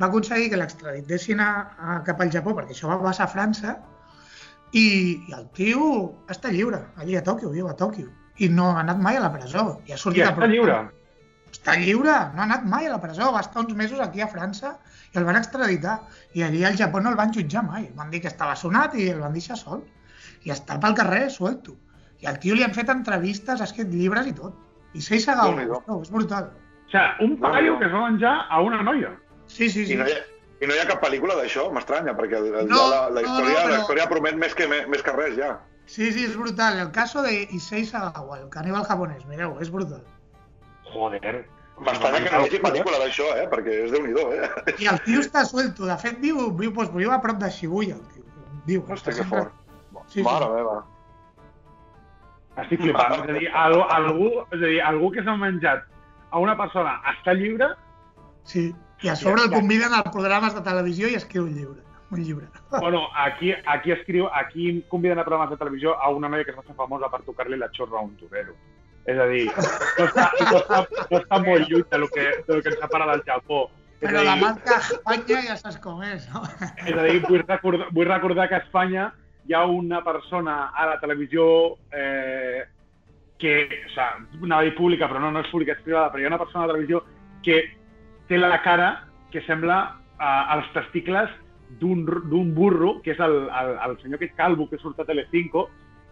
[0.01, 3.77] va aconseguir que l'extraditessin a, a, cap al Japó, perquè això va passar a França,
[4.73, 4.85] i,
[5.29, 5.87] i el tio
[6.33, 9.31] està lliure, allí a Tòquio, viu a Tòquio, i no ha anat mai a la
[9.33, 9.63] presó.
[9.87, 10.75] I ha I sortit a està lliure.
[11.51, 14.27] està lliure, no ha anat mai a la presó, va estar uns mesos aquí a
[14.27, 14.75] França
[15.13, 16.01] i el van extraditar.
[16.35, 19.09] I allà al Japó no el van jutjar mai, van dir que estava sonat i
[19.09, 19.81] el van deixar sol.
[20.43, 21.73] I està pel carrer, suelto.
[22.21, 24.53] I al tio li han fet entrevistes, ha escrit llibres i tot.
[24.93, 25.81] I Sei Déu-n'hi-do.
[25.87, 26.51] no, és brutal.
[26.51, 29.11] O sigui, un paio que es va menjar a una noia.
[29.47, 29.93] Sí, sí, sí.
[29.93, 30.21] I no, hi ha,
[30.61, 33.27] I no hi ha cap pel·lícula d'això, m'estranya, perquè el, el, No, la, la, no,
[33.27, 35.57] història, no, la però- història promet més que, més que res, ja.
[35.87, 36.79] Sí, sí, és brutal.
[36.79, 40.03] El caso de Issei Sagawa, el caníbal japonès, mireu, és brutal.
[40.91, 41.45] Joder.
[41.77, 43.45] M'estranya que no hi hagi pel·lícula d'això, eh?
[43.51, 44.49] Perquè és déu nhi eh?
[44.81, 45.85] I el tio està suelto.
[45.85, 48.23] De fet, viu, viu, doncs, viu a prop de Shibuya, el tio.
[48.65, 49.53] Diu, està que sempre- fort.
[50.07, 50.23] Sí, sí.
[50.25, 50.77] Mare meva.
[52.63, 53.13] Estic flipant.
[53.13, 55.83] És a dir, algú, és a dir, algú que s'ha menjat
[56.31, 57.75] a una persona està lliure,
[58.47, 61.83] Sí, i a sobre el conviden a programes de televisió i escriu un llibre.
[62.09, 62.47] Un llibre.
[62.81, 66.57] bueno, aquí, aquí escriu, aquí conviden a programes de televisió a una noia que es
[66.57, 68.55] va fer famosa per tocar-li la xorra a un torero.
[69.07, 70.79] És a dir, no està, no està,
[71.11, 73.67] no està molt lluny del que, del que ens separa del Japó.
[73.97, 76.43] És Però a la dir, marca Espanya ja saps com és, no?
[76.83, 79.07] és a dir vull, recordar, vull recordar que a Espanya
[79.47, 81.47] hi ha una persona a la televisió
[81.95, 82.65] eh,
[83.39, 83.55] que,
[83.87, 86.27] o sigui, anava a dir pública, però no, no és pública, és privada, però hi
[86.27, 87.03] ha una persona a la televisió
[87.47, 87.61] que
[88.27, 91.29] té la cara que sembla eh, els testicles
[91.79, 92.05] d'un
[92.55, 95.67] burro, que és el, el, el senyor aquest calvo que surt a Telecinco,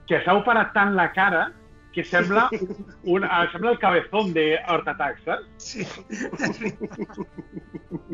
[0.07, 1.47] que s'ha operat tant la cara
[1.95, 2.49] que sembla,
[3.07, 5.47] un, eh, sembla el cabezón de Art Attack, saps?
[5.63, 5.86] Sí.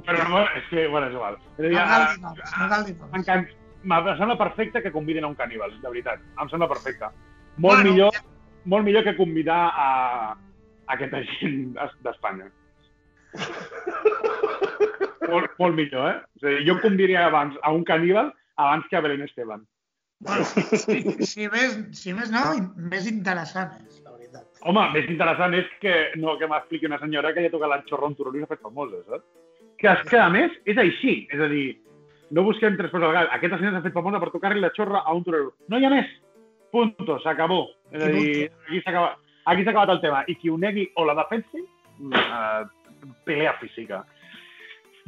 [0.05, 1.37] Però no, és que, bueno, és igual.
[1.57, 1.87] És dir, No
[2.69, 3.57] cal dir noms.
[3.81, 6.21] Em sembla perfecte que convidin a un caníbal, de veritat.
[6.39, 7.09] Em sembla perfecte.
[7.57, 8.19] Molt, Bueno, millor,
[8.65, 9.89] molt millor que convidar a,
[10.85, 12.51] a aquesta gent es- d'Espanya.
[15.31, 16.17] molt, molt millor, eh?
[16.39, 19.65] És a dir, jo convidaria abans a un caníbal abans que a Belén Esteban.
[20.21, 22.41] Bueno, si, si, més, si més no,
[22.91, 24.45] més interessant és, la veritat.
[24.69, 28.17] Home, més interessant és que no que m'expliqui una senyora que ja toca l'enxorro en
[28.19, 29.25] turó i s'ha fet famosa, saps?
[29.81, 31.15] Que, és que, a més, és així.
[31.33, 31.65] És a dir,
[32.37, 33.31] no busquem tres coses al gat.
[33.33, 35.55] Aquesta senyora s'ha fet famosa per tocar-li la xorra a un torero.
[35.73, 36.11] No hi ha més.
[36.71, 37.63] Punto, s'acabó.
[37.89, 38.27] És a dir,
[38.67, 39.17] aquí s'ha acabat,
[39.49, 40.21] aquí acabat el tema.
[40.29, 42.61] I qui ho negui o la defensi, eh,
[43.25, 44.03] pelea física.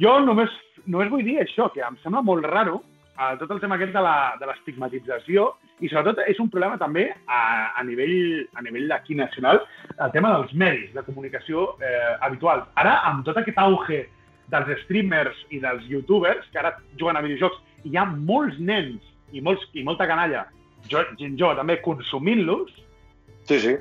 [0.02, 0.50] Jo només,
[0.86, 2.80] només vull dir això, que em sembla molt raro
[3.14, 7.40] eh, tot el tema aquest de l'estigmatització i sobretot és un problema també a,
[7.78, 9.62] a nivell, a nivell d'aquí nacional,
[9.98, 12.66] el tema dels medis de comunicació eh, habituals.
[12.80, 14.04] Ara, amb tot aquest auge
[14.52, 19.02] dels streamers i dels youtubers, que ara juguen a videojocs, i hi ha molts nens
[19.32, 20.44] i, molts, i molta canalla,
[20.90, 22.70] jo, gent jove també, consumint-los,
[23.44, 23.74] Sí, sí.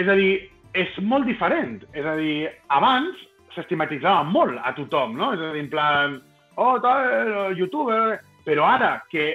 [0.00, 1.80] és a dir, és molt diferent.
[1.92, 3.18] És a dir, abans
[3.54, 5.32] s'estigmatitzava molt a tothom, no?
[5.34, 6.18] És a dir, en plan,
[6.56, 8.20] oh, tal, youtuber...
[8.40, 9.34] Però ara, que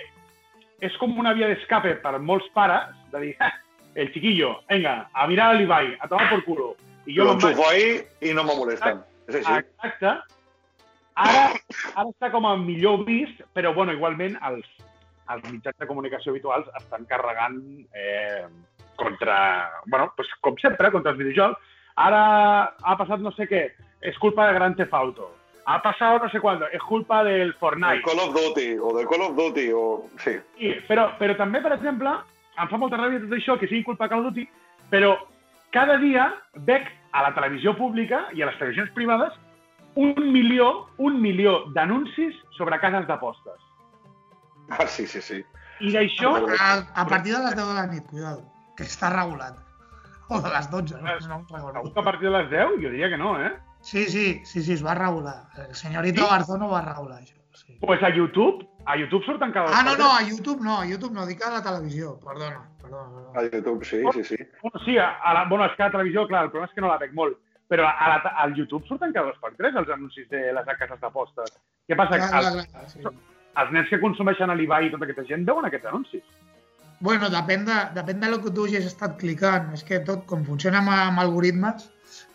[0.83, 3.51] és com una via d'escape per molts pares, de dir, "Ja,
[4.01, 6.71] el chiquillo, venga, a mirar a l'Ibai, a tomar por culo.
[7.05, 7.51] I Jo jo lo me'n vaig.
[7.53, 9.03] enxufo ahí i no me molesten.
[9.29, 9.53] És així.
[9.61, 10.15] Exacte.
[11.15, 11.43] Ara,
[11.95, 14.65] ara està com a millor vist, però bueno, igualment els,
[15.31, 17.61] els mitjans de comunicació habituals estan carregant
[17.93, 18.47] eh,
[18.95, 21.73] contra, bueno, pues, com sempre, contra els videojocs.
[21.95, 22.21] Ara
[22.83, 23.65] ha passat no sé què,
[24.01, 25.31] és culpa de Gran Theft Auto.
[25.65, 28.03] ha pasado no sé cuándo, és culpa del El Fortnite.
[28.03, 30.05] Call of Duty, o del Call of Duty, o...
[30.23, 30.37] Sí.
[30.59, 32.11] Sí, però, però també, per exemple,
[32.61, 34.45] em fa molta ràbia tot això, que sigui culpa de Call of Duty,
[34.93, 35.15] però
[35.73, 36.29] cada dia
[36.69, 36.85] veig
[37.17, 39.33] a la televisió pública i a les televisions privades
[39.95, 43.57] un milió, un milió d'anuncis sobre cases d'apostes.
[44.69, 45.41] Ah, sí, sí, sí.
[45.81, 48.45] I d'això, A, a partir de les 10 de la nit, cuidado,
[48.77, 49.55] que està regulat.
[50.29, 51.93] O de les 12, no, no em segur recordo.
[51.93, 53.53] que a partir de les 10, jo diria que no, eh?
[53.81, 55.43] Sí, sí, sí, sí, es va regular.
[55.67, 56.27] El senyorito Sí?
[56.31, 57.35] Garzón ho va regular, això.
[57.53, 57.77] Sí.
[57.79, 61.13] Pues a YouTube, a YouTube surten cada Ah, no, no, a YouTube no, a YouTube
[61.13, 62.19] no, dic a la televisió.
[62.19, 63.09] Perdona, perdona.
[63.31, 63.39] perdona.
[63.39, 64.37] A YouTube, sí, sí, sí.
[64.63, 66.73] Bueno, sí, a, a la, bueno, és que a la televisió, clar, el problema és
[66.75, 67.37] que no la veig molt,
[67.69, 70.99] però a la, al YouTube surten cada dos per tres els anuncis de les cases
[70.99, 71.53] d'apostes.
[71.87, 72.17] Què passa?
[72.17, 73.05] Clar, Que clar, clar, sí.
[73.61, 76.23] els nens que consumeixen a l'Ibai i tota aquesta gent veuen aquests anuncis.
[77.03, 79.71] Bueno, depèn de, depèn de lo que tu hagis estat clicant.
[79.75, 81.89] És que tot, com funciona amb, amb algoritmes,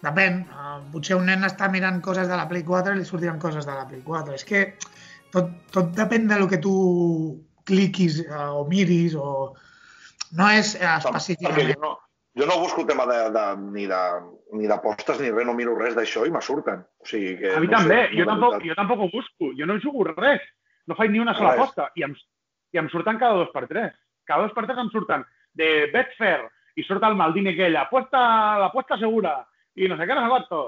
[0.04, 0.42] depèn.
[0.50, 3.66] Uh, potser un nen està mirant coses de la Play 4 i li sortiran coses
[3.68, 4.36] de la Play 4.
[4.36, 4.64] És que
[5.32, 6.74] tot, tot depèn de lo que tu
[7.68, 9.54] cliquis uh, o miris o...
[10.38, 11.72] No és uh, Perquè específicament.
[11.74, 11.94] jo no,
[12.38, 14.02] jo no busco tema de, de, ni de
[14.52, 16.82] ni d'apostes ni res, no miro res d'això i me surten.
[17.02, 19.66] O sigui que, A mi no també, sé, jo, tampoc, jo tampoc ho busco, jo
[19.68, 20.42] no jugo res,
[20.90, 21.60] no faig ni una sola Res.
[21.60, 22.16] aposta, i em,
[22.74, 23.94] i em surten cada dos per tres.
[24.30, 25.24] Cada dos per tres em surten
[25.58, 26.44] de Betfair,
[26.78, 28.20] i surt el Maldini aquell, apuesta,
[28.62, 29.40] l'apuesta segura,
[29.74, 30.60] i no sé què, no sé quanto.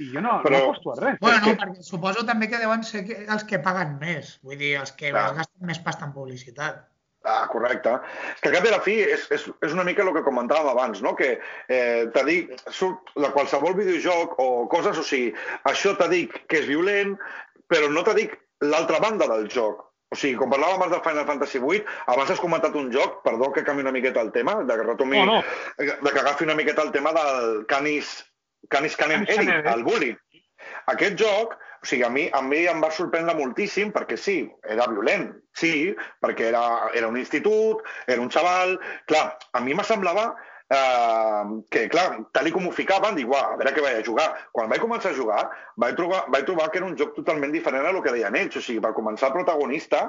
[0.00, 1.18] I jo no, Però- no aposto a res.
[1.20, 4.38] Bueno, és que- perquè suposo també que deuen ser que- els que paguen més.
[4.42, 5.26] Vull dir, els que Clar.
[5.30, 6.88] es gasten més pasta en publicitat.
[7.24, 7.92] Ah, correcte.
[8.34, 10.70] És que al cap i la fi és, és, és una mica el que comentàvem
[10.72, 11.14] abans, no?
[11.14, 11.38] que
[11.68, 15.32] eh, te dic, surt la qualsevol videojoc o coses, o sigui,
[15.64, 17.16] això te dic que és violent,
[17.68, 19.84] però no te dic l'altra banda del joc.
[20.12, 23.48] O sigui, com parlàvem abans del Final Fantasy VIII, abans has comentat un joc, perdó
[23.52, 25.42] que canvi una miqueta el tema, de que retomi, No, no,
[25.78, 28.12] de que agafi una miqueta el tema del Canis,
[28.68, 30.10] Canis Canem Canis Eri, Canem, el bully.
[30.92, 34.36] Aquest joc, o sigui, a mi, a mi em va sorprendre moltíssim perquè sí,
[34.76, 35.72] era violent, sí,
[36.22, 36.62] perquè era,
[36.94, 38.76] era un institut, era un xaval...
[39.08, 40.34] Clar, a mi me semblava
[40.70, 44.28] eh, que, clar, tal i com ho ficaven, dic, a veure què vaig a jugar.
[44.52, 45.42] Quan vaig començar a jugar,
[45.76, 48.56] vaig trobar, vaig trobar que era un joc totalment diferent a lo que deien ells.
[48.56, 50.04] O sigui, per començar, el protagonista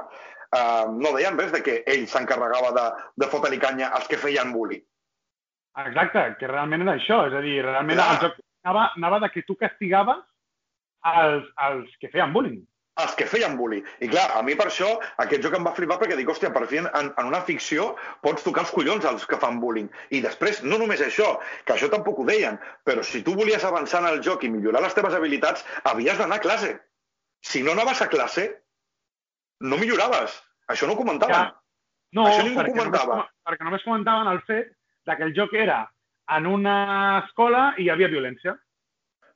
[0.53, 2.87] eh, no deien res de que ell s'encarregava de,
[3.23, 4.81] de fotre-li canya als que feien bully.
[5.81, 8.11] exacte, que realment era això, és a dir, realment Clar.
[8.13, 10.21] el joc anava, anava de que tu castigaves
[11.03, 12.61] els, els que feien bullying.
[13.01, 13.79] Els que feien bully.
[14.05, 14.89] I clar, a mi per això
[15.23, 17.93] aquest joc em va flipar perquè dic, hòstia, per fi en, en una ficció
[18.25, 19.89] pots tocar els collons als que fan bullying.
[20.13, 21.33] I després, no només això,
[21.65, 24.83] que això tampoc ho deien, però si tu volies avançar en el joc i millorar
[24.85, 26.75] les teves habilitats, havies d'anar a classe.
[27.43, 28.47] Si no anaves a classe,
[29.63, 30.37] no milloraves.
[30.69, 31.49] Això no ho comentaven.
[31.49, 31.59] Ja.
[32.13, 33.17] No, Això ningú perquè comentava.
[33.17, 34.69] Només, perquè només comentaven el fet
[35.09, 35.79] de que el joc era
[36.37, 36.75] en una
[37.23, 38.53] escola i hi havia violència.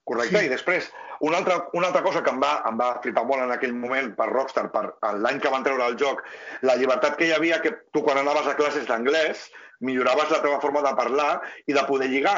[0.08, 0.46] Correcte, Sí.
[0.46, 0.86] i després,
[1.20, 4.14] una altra, una altra cosa que em va, em va flipar molt en aquell moment
[4.16, 4.86] per Rockstar, per
[5.20, 6.22] l'any que van treure el joc,
[6.62, 9.50] la llibertat que hi havia que tu quan anaves a classes d'anglès
[9.82, 12.38] milloraves la teva forma de parlar i de poder lligar.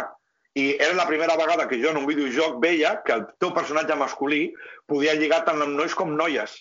[0.57, 3.95] I era la primera vegada que jo en un videojoc veia que el teu personatge
[3.95, 4.41] masculí
[4.89, 6.57] podia lligar tant amb nois com noies.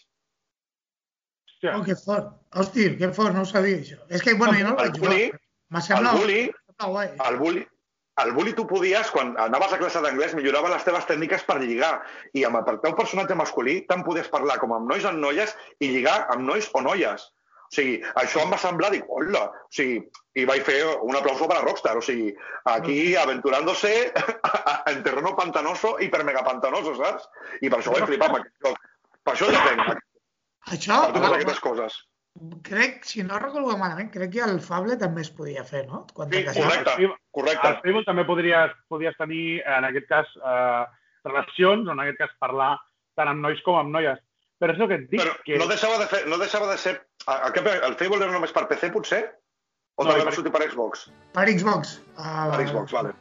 [1.48, 2.28] Hòstia, Oh, que fort.
[2.52, 3.96] Hòstia, que fort, no ho sabia, això.
[4.10, 5.40] És que, bueno, jo no el vaig bully, jugar.
[5.70, 6.42] Me el bully,
[7.30, 7.66] el bully,
[8.24, 11.94] el bully tu podies, quan anaves a classe d'anglès, millorava les teves tècniques per lligar.
[12.34, 15.92] I amb el teu personatge masculí tant podies parlar com amb nois o noies i
[15.92, 17.28] lligar amb nois o noies.
[17.68, 20.00] O sigui, això em va semblar, dic, hola, o sigui,
[20.40, 22.30] i vaig fer un aplauso per a Rockstar, o sigui,
[22.72, 23.92] aquí aventurándose
[24.92, 27.28] en terreno pantanoso, hiper mega pantanoso, saps?
[27.60, 28.86] I per això vaig flipar amb aquest joc.
[29.20, 29.98] Per això ja tenc,
[30.68, 31.98] Això, per totes aquestes coses.
[32.62, 36.06] Crec, si no recordo malament, crec que el Fable també es podia fer, no?
[36.14, 37.66] Quan Sí, correcte, correcte.
[37.68, 40.84] Al Facebook també podries, podries tenir, en aquest cas, eh,
[41.24, 42.76] relacions, o en aquest cas parlar
[43.18, 44.18] tant amb nois com amb noies.
[44.58, 45.58] Però és el que et dic, Però que...
[45.58, 46.96] no deixava de, fer, no deixava de ser...
[47.28, 49.22] El, el Fable era només per PC, potser?
[49.98, 51.08] O No, també per- va sortir per Xbox?
[51.34, 51.96] Per Xbox.
[52.16, 53.12] Ah, Per Xbox, vale.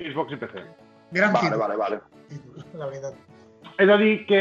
[0.00, 0.64] Xbox i PC.
[1.12, 2.00] Gran Vale, títol, vale, vale.
[2.28, 3.14] títol, la veritat.
[3.80, 4.40] És a dir, que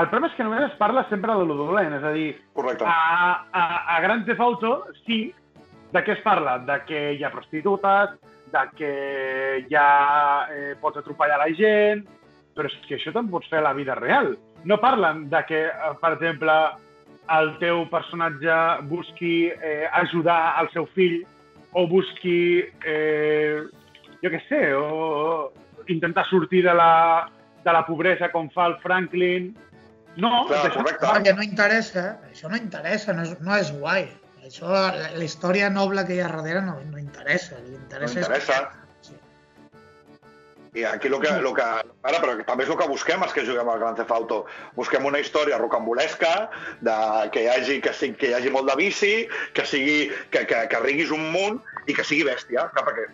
[0.00, 2.86] el problema és que només es parla sempre de lo dolent, és a dir, Correcte.
[2.86, 3.64] a, a,
[3.96, 4.72] a Grand Theft Auto,
[5.04, 5.26] sí,
[5.94, 6.58] de què es parla?
[6.66, 8.16] De que hi ha prostitutes,
[8.54, 8.92] de que
[9.70, 9.88] ja
[10.50, 12.04] eh, pots atropellar la gent,
[12.54, 14.34] però és que això te'n pots fer a la vida real.
[14.64, 16.54] No parlen de que, eh, per exemple,
[17.34, 18.56] el teu personatge
[18.90, 21.22] busqui eh, ajudar al seu fill
[21.74, 23.64] o busqui, eh,
[24.22, 25.52] jo què sé, o
[25.88, 27.28] intentar sortir de la,
[27.64, 29.52] de la pobresa com fa el Franklin.
[30.16, 31.06] No, Clar, correcte.
[31.08, 34.06] Perquè no interessa, això no interessa, no és, no és guai.
[34.44, 37.58] Això, la, la història noble que hi ha darrere no, no interessa.
[37.64, 38.58] Li interessa, No interessa.
[38.60, 39.08] És...
[39.08, 39.16] Sí.
[40.74, 43.46] I aquí el que, lo que, ara, però també és el que busquem els que
[43.46, 44.40] juguem al Grand Theft Auto.
[44.78, 46.32] Busquem una història rocambolesca,
[46.86, 46.96] de,
[47.34, 49.12] que, hi hagi, que, sigui, que hi hagi molt de bici,
[49.56, 49.98] que, sigui,
[50.34, 52.68] que, que, que riguis un munt i que sigui bèstia.
[52.76, 53.08] Clar, perquè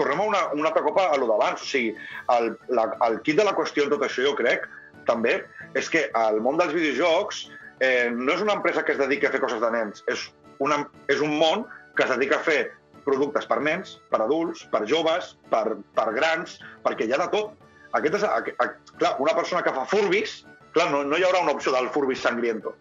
[0.00, 1.62] tornem a una, una altra copa a lo d'abans.
[1.62, 1.94] O sigui,
[2.36, 4.66] el, la, el kit de la qüestió en tot això, jo crec,
[5.08, 5.40] també,
[5.78, 7.46] és que el món dels videojocs
[7.80, 10.28] eh, no és una empresa que es dedica a fer coses de nens, és,
[10.62, 11.66] una, és un món
[11.96, 12.60] que es dedica a fer
[13.04, 17.56] productes per nens, per adults, per joves, per, per grans, perquè hi ha de tot.
[17.98, 18.68] Aquest és, a, a,
[19.00, 20.42] clar, una persona que fa furbis,
[20.76, 22.76] clar, no, no hi haurà una opció del furbis sangriento.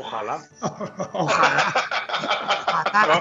[0.00, 0.38] Ojalà.
[1.12, 1.64] Ojalà.
[2.92, 3.16] Però,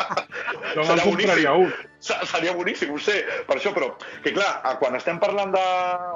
[0.75, 1.73] jo me'n Serà compraria un.
[2.01, 3.17] Se- Seria boníssim, ho sé,
[3.47, 3.91] per això, però
[4.23, 5.65] que clar, quan estem parlant de...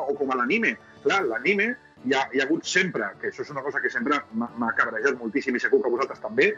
[0.05, 1.73] o com a l'anime, clar, l'anime
[2.05, 5.17] hi ha, hi ha hagut sempre, que això és una cosa que sempre m'ha cabrejat
[5.19, 6.51] moltíssim i segur que vosaltres també,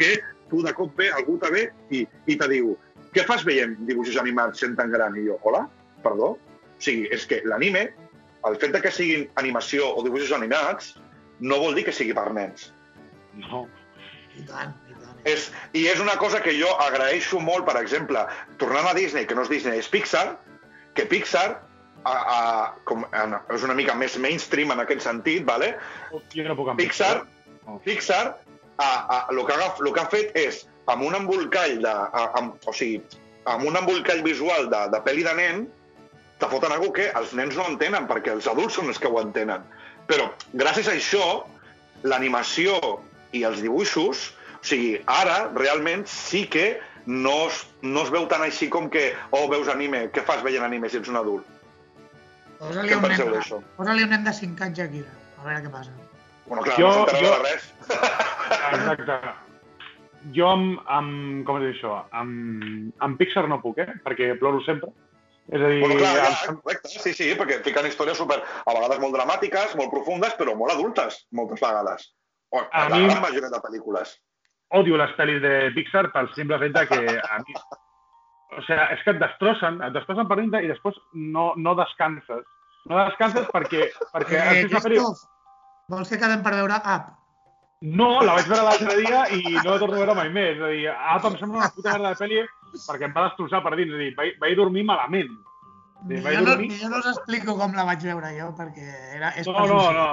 [0.00, 0.16] que
[0.50, 2.74] tu de cop ve, algú te ve i, i te diu
[3.14, 5.16] què fas veient dibuixos animats sent tan gran?
[5.20, 5.64] I jo, hola,
[6.02, 6.34] perdó?
[6.34, 7.86] O sigui, és que l'anime,
[8.48, 10.94] el fet de que siguin animació o dibuixos animats,
[11.40, 12.72] no vol dir que sigui per nens.
[13.44, 13.64] No.
[14.34, 15.20] I tant, i tant.
[15.30, 15.46] És,
[15.78, 18.24] I és una cosa que jo agraeixo molt, per exemple,
[18.62, 20.26] tornant a Disney, que no és Disney, és Pixar,
[20.98, 21.46] que Pixar
[22.04, 22.40] a, a,
[22.88, 25.74] com, a, és una mica més mainstream en aquest sentit, vale?
[26.12, 27.16] Jo no puc amb Pixar,
[27.64, 27.80] No.
[27.84, 28.36] Pixar
[28.76, 32.24] a, a, el, que ha, el que ha fet és, amb un embolcall, de, a,
[32.40, 33.00] amb, o sigui,
[33.48, 35.64] amb un embolcall visual de, de pel·li de nen,
[36.42, 39.20] te foten algú que els nens no entenen, perquè els adults són els que ho
[39.22, 39.64] entenen.
[40.10, 40.28] Però
[40.60, 41.44] gràcies a això,
[42.04, 42.76] l'animació
[43.32, 44.26] i els dibuixos,
[44.58, 46.74] o sigui, ara realment sí que
[47.06, 50.64] no es, no es veu tan així com que, oh, veus anime, què fas veient
[50.64, 51.48] anime si ets un adult?
[52.64, 53.22] Posa-li un, nen,
[53.76, 55.00] posa un nen de 5 anys aquí,
[55.38, 55.92] a veure què passa.
[56.46, 57.66] Bueno, clar, Jo- no jo- res.
[58.72, 59.18] Exacte.
[60.34, 63.88] Jo amb, amb com es diu això, amb, amb Pixar no puc, eh?
[64.06, 64.88] Perquè ploro sempre.
[65.52, 69.00] És a dir, Bueno, clar, ja, correcte, sí, sí, perquè fiquen històries super, a vegades
[69.02, 72.06] molt dramàtiques, molt profundes, però molt adultes, moltes vegades.
[72.50, 74.14] O, A la mi- gran majoria de pel·lícules.
[74.74, 77.54] odio les pel·lis de Pixar pel simple fet que a mi...
[78.56, 82.44] O sigui, és que et destrossen, et destrossen per dintre i després no, no descanses.
[82.90, 84.64] No descanses perquè, perquè Eh.
[84.68, 85.22] Christoph,
[85.88, 87.12] vols que quedem per veure Up?
[87.84, 90.56] No, la vaig veure l'altre dia i no la torno a veure mai més.
[90.56, 92.44] És a dir, Apa em sembla una puta merda de pel·li
[92.84, 93.92] perquè em va destrossar per dins.
[93.92, 95.32] És a dir, vaig, vaig dormir malament.
[96.04, 96.70] Sí, vaig jo, no, dormir.
[96.80, 100.08] jo no us explico com la vaig veure jo, perquè era, és No, no, no.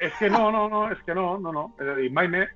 [0.00, 1.66] És que no, no, no, és que no, no, no.
[1.80, 2.48] És a dir, mai més.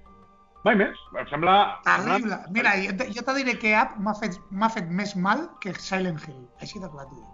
[0.65, 0.97] Mai més.
[1.13, 1.57] Em sembla...
[1.85, 2.39] Terrible.
[2.57, 4.39] Mira, jo jo te diré que Up m'ha fet,
[4.73, 6.47] fet més mal que Silent Hill.
[6.65, 7.34] Així de clar, tio.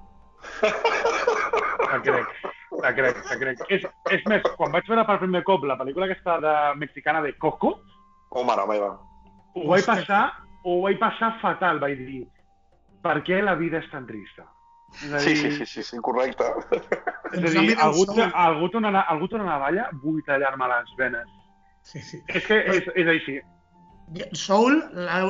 [0.61, 2.27] Te crec,
[2.83, 3.63] te crec, te crec.
[3.75, 7.33] És, és més, quan vaig veure per primer cop la pel·lícula aquesta de mexicana de
[7.39, 7.77] Coco,
[8.31, 8.93] Oh, mare meva.
[9.59, 10.21] ho vaig passar,
[10.63, 12.21] ho vaig passar fatal, vaig dir,
[13.03, 14.45] per què la vida és tan trista?
[15.03, 16.45] És a Sí, dir, sí, sí, sí, sí, correcte.
[17.33, 21.27] És a dir, algú, algú, té una, algú té una navalla, vull tallar-me les venes.
[21.83, 22.23] Sí, sí.
[22.29, 23.41] És que és, és així.
[24.35, 24.81] Soul,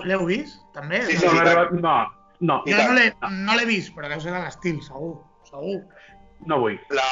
[0.05, 1.03] l'heu vist, també?
[1.09, 1.81] Sí, No, sí, no, sí.
[1.85, 1.97] no,
[2.41, 3.09] no, Jo no l'he
[3.47, 5.17] no l'he vist, però deu ser de l'estil, segur.
[5.49, 5.81] Segur.
[6.47, 6.79] no vull.
[6.97, 7.09] La...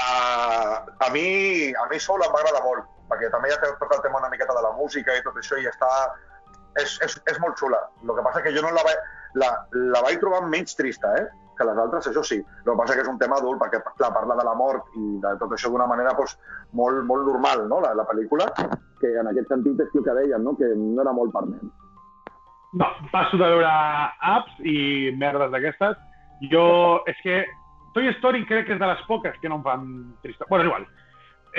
[1.05, 1.26] A mi,
[1.72, 4.31] a mi Soul em va agradar molt, perquè també ja té tot el tema una
[4.33, 5.91] miqueta de la música i tot això, i està...
[6.79, 7.81] És, és, és molt xula.
[8.05, 9.05] El que passa que jo no la vaig...
[9.39, 9.51] La,
[9.93, 11.26] la vaig trobar menys trista, eh?
[11.59, 12.39] que les altres, això sí.
[12.39, 15.18] El que passa que és un tema adult, perquè clar, parla de la mort i
[15.24, 16.39] de tot això d'una manera doncs,
[16.79, 18.47] molt, molt normal, no?, la, la pel·lícula,
[19.03, 21.74] que en aquest sentit és el que dèiem, no?, que no era molt per nens.
[22.73, 25.97] No, passo de veure apps i merdes d'aquestes.
[26.53, 27.43] Jo, és que
[27.95, 29.87] Toy Story crec que és de les poques que no em fan
[30.23, 30.47] trista.
[30.51, 30.89] Bueno, és igual.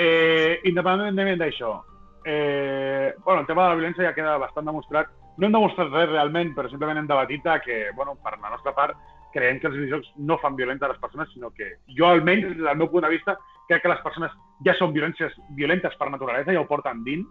[0.00, 1.80] Eh, independentment d'això,
[2.24, 5.10] eh, bueno, el tema de la violència ja queda bastant demostrat.
[5.36, 8.72] No hem demostrat res realment, però simplement hem debatit de que, bueno, per la nostra
[8.76, 8.96] part,
[9.34, 12.64] creiem que els videojocs no fan violents a les persones, sinó que jo, almenys, des
[12.64, 13.36] del meu punt de vista,
[13.68, 14.32] crec que les persones
[14.66, 17.26] ja són violències, violentes per naturalesa, ja ho porten dins,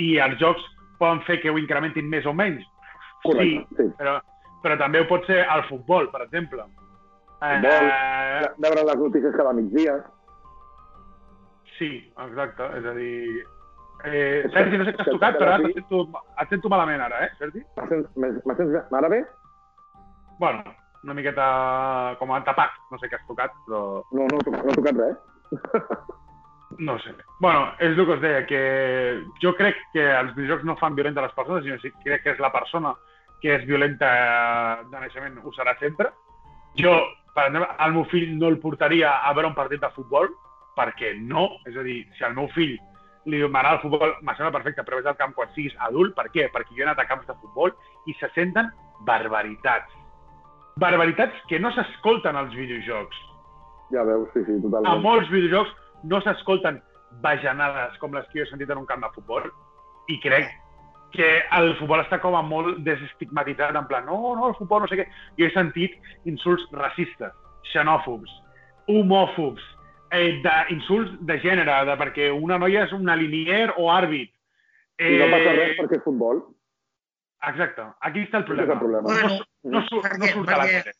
[0.00, 0.64] i els jocs
[0.98, 2.64] poden fer que ho incrementin més o menys.
[3.32, 3.86] Sí, sí.
[3.98, 4.16] però,
[4.62, 6.62] però també ho pot ser el futbol, per exemple.
[6.62, 7.66] Futbol.
[7.66, 9.98] Eh, Veure les notícies cada migdia.
[11.78, 12.64] sí, exacte.
[12.78, 13.44] És a dir...
[14.06, 16.02] Eh, Sergi, no sé què has tocat, però ara et sento,
[16.40, 17.62] et sento malament ara, eh, Sergi?
[18.20, 19.22] Me sents ara bé?
[20.38, 20.62] Bueno,
[21.02, 23.80] una miqueta com a tapat, no sé què has tocat, però
[24.12, 25.16] No, no, no he tocat res.
[26.78, 27.14] no sé.
[27.40, 28.60] Bueno, és el que us deia, que
[29.42, 32.34] jo crec que els videojocs no fan violenta a les persones, sinó que crec que
[32.36, 32.92] és la persona
[33.42, 34.08] que és violenta
[34.90, 36.10] de naixement, ho serà sempre.
[36.80, 36.92] Jo,
[37.34, 40.28] per exemple, al meu fill no el portaria a veure un partit de futbol,
[40.76, 41.48] perquè no.
[41.68, 42.76] És a dir, si al meu fill
[43.26, 46.14] li m'agrada el futbol, me sembla perfecte, però vés al camp quan siguis adult.
[46.14, 46.48] Per què?
[46.52, 47.72] Perquè jo he anat a camps de futbol
[48.06, 48.68] i se senten
[49.08, 49.92] barbaritats.
[50.76, 53.16] Barbaritats que no s'escolten als videojocs.
[53.92, 55.02] Ja veus, sí, sí, A totalment.
[55.02, 55.72] molts videojocs
[56.04, 56.80] no s'escolten
[57.22, 59.46] bajanades com les que jo he sentit en un camp de futbol
[60.12, 60.50] i crec
[61.12, 64.88] que el futbol està com a molt desestigmatitzat, en plan, no, no, el futbol no
[64.88, 65.06] sé què.
[65.38, 65.94] Jo he sentit
[66.28, 67.32] insults racistes,
[67.72, 68.30] xenòfobs,
[68.88, 69.62] homòfobs,
[70.12, 74.30] eh, d'insults de gènere, de perquè una noia és una linier o àrbit.
[74.98, 76.44] I no passa res perquè és futbol.
[77.46, 78.78] Exacte, aquí està el és el problema.
[78.78, 79.02] problema.
[79.02, 79.28] Bueno,
[79.64, 80.94] No, surt, no perquè- surt a la perquè- tele.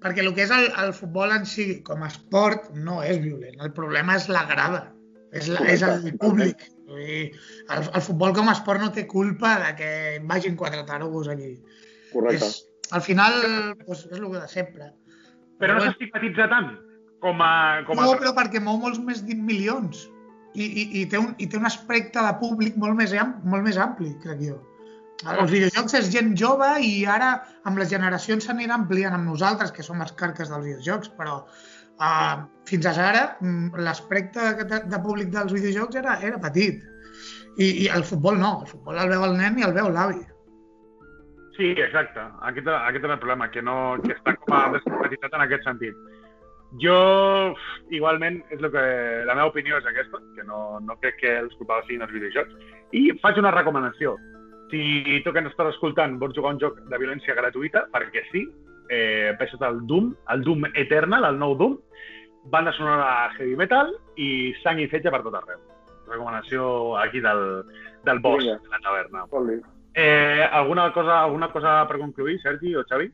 [0.00, 3.60] perquè el que és el, el futbol en si, com a esport, no és violent.
[3.60, 4.92] El problema és la grada,
[5.32, 6.66] és, la, és el públic.
[6.86, 7.20] Dir,
[7.74, 9.90] el, el futbol com a esport no té culpa de que
[10.28, 11.56] vagin quatre tarogos allí.
[12.12, 12.46] Correcte.
[12.46, 12.60] És,
[12.94, 13.40] al final,
[13.82, 14.92] doncs, és el que de sempre.
[15.60, 16.70] Però no s'estigmatitza tant
[17.24, 17.82] com a...
[17.88, 18.06] Com a...
[18.06, 20.06] no, però perquè mou molts més de milions.
[20.56, 23.66] I, i, i, té un, I té un aspecte de públic molt més, am, molt
[23.66, 24.56] més ampli, crec jo.
[25.24, 27.30] Els videojocs és gent jove i ara
[27.68, 31.38] amb les generacions s'anirà ampliant amb nosaltres, que som els carques dels videojocs, però
[32.00, 36.82] uh, fins ara mm, l'aspecte de, de públic dels videojocs era, era petit.
[37.56, 40.20] I, I el futbol no, el futbol el veu el nen i el veu l'avi.
[41.56, 42.20] Sí, exacte.
[42.44, 45.96] Aquest, aquest és el problema, que, no, que està com a descompatibilitat en aquest sentit.
[46.82, 46.96] Jo,
[47.94, 48.82] igualment, és el que,
[49.24, 52.58] la meva opinió és aquesta, que no, no crec que els culpables siguin els videojocs.
[52.92, 54.16] I faig una recomanació.
[54.70, 58.44] Si tu que ens estàs escoltant vols jugar un joc de violència gratuïta, perquè sí,
[58.90, 61.78] eh, baixa't el Doom, el Doom Eternal, el nou Doom,
[62.50, 65.58] banda sonora heavy metal i sang i fetge per tot arreu.
[66.06, 67.64] Recomanació aquí del,
[68.06, 68.58] del boss Vinga.
[68.62, 69.24] de la taverna.
[69.94, 73.10] Eh, alguna, cosa, alguna cosa per concluir, Sergi o Xavi?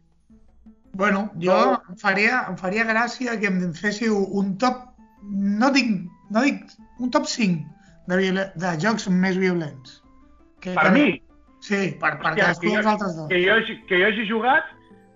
[0.92, 1.54] Bueno, jo
[1.88, 4.82] em faria, em faria gràcia que em féssiu un top,
[5.24, 5.88] no dic,
[6.30, 6.66] no dic,
[7.00, 7.64] un top 5
[8.10, 10.02] de, viola, de jocs més violents.
[10.60, 11.22] Que, Per que- mi,
[11.62, 13.28] Sí, per, per Hòstia, cadascú dels altres dos.
[13.30, 13.54] que jo,
[13.86, 14.64] que jo hagi jugat,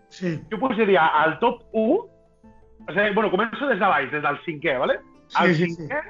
[0.09, 1.97] Sí, jo posaria al top 1,
[2.87, 5.01] o sigui, bueno, començo des de baix, des del cinquè, ¿vale?
[5.29, 5.83] sí, el sí, sí.
[5.83, 6.03] cinquè,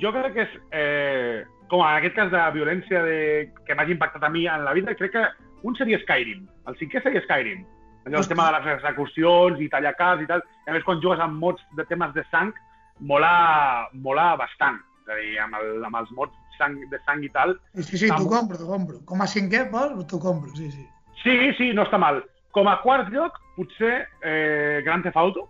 [0.00, 3.18] jo crec que és, eh, com en aquest cas de violència de,
[3.66, 5.26] que m'hagi impactat a mi en la vida, crec que
[5.68, 6.46] un seria Skyrim.
[6.70, 7.64] El cinquè seria Skyrim.
[8.06, 10.42] Allò, el tema de les execucions i tallar caps i tal.
[10.66, 12.54] I a més, quan jugues amb mods de temes de sang,
[13.00, 14.78] mola, mola bastant.
[15.02, 17.98] És a dir, amb, el, amb els mods sang, de sang i tal, Sí, sí,
[18.04, 19.02] sí, t'ho compro, t'ho compro.
[19.08, 20.06] Com a cinquè, vols?
[20.08, 20.86] T'ho compro, sí, sí.
[21.22, 22.22] Sí, sí, no està mal.
[22.58, 23.92] Com a quart lloc, potser
[24.26, 25.44] eh, Grand Theft Auto.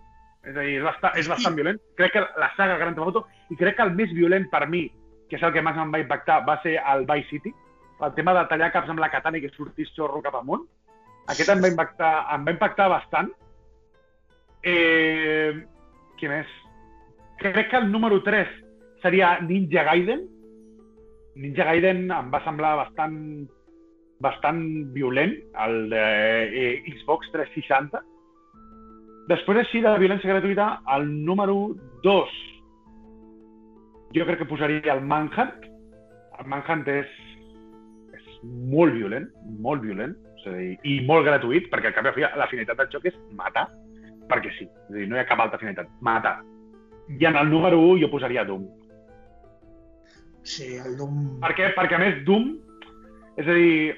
[0.45, 1.79] És a dir, és bastant, és bastant violent.
[1.97, 4.83] Crec que la saga Grand Theft Auto, i crec que el més violent per mi,
[5.31, 7.55] que és el que més em va impactar, va ser el Vice City.
[8.05, 10.69] El tema de tallar caps amb la katana i que sortís xorro cap amunt.
[11.33, 13.33] Aquest em va impactar, em va impactar bastant.
[14.69, 15.57] Eh,
[16.21, 16.53] què més?
[17.41, 18.53] Crec que el número 3
[19.01, 20.29] seria Ninja Gaiden.
[21.41, 23.17] Ninja Gaiden em va semblar bastant
[24.21, 24.61] bastant
[24.95, 26.05] violent, el de
[26.49, 28.03] eh, Xbox 360.
[29.29, 31.59] Després així de violència gratuïta, el número
[32.05, 32.39] 2
[34.15, 35.67] jo crec que posaria el Manhunt.
[36.39, 37.11] El Manhunt és,
[38.17, 38.29] és
[38.73, 39.29] molt violent,
[39.61, 42.41] molt violent, és a dir, i molt gratuït, perquè al cap i a la fi
[42.41, 43.67] la finalitat del joc és matar,
[44.31, 44.65] perquè sí.
[44.65, 46.39] És a dir, no hi ha cap altra finalitat, matar.
[47.09, 48.65] I en el número 1 jo posaria Doom.
[50.49, 51.41] Sí, el Doom...
[51.43, 51.73] Per què?
[51.77, 52.55] Perquè a més Doom,
[53.37, 53.97] és a dir,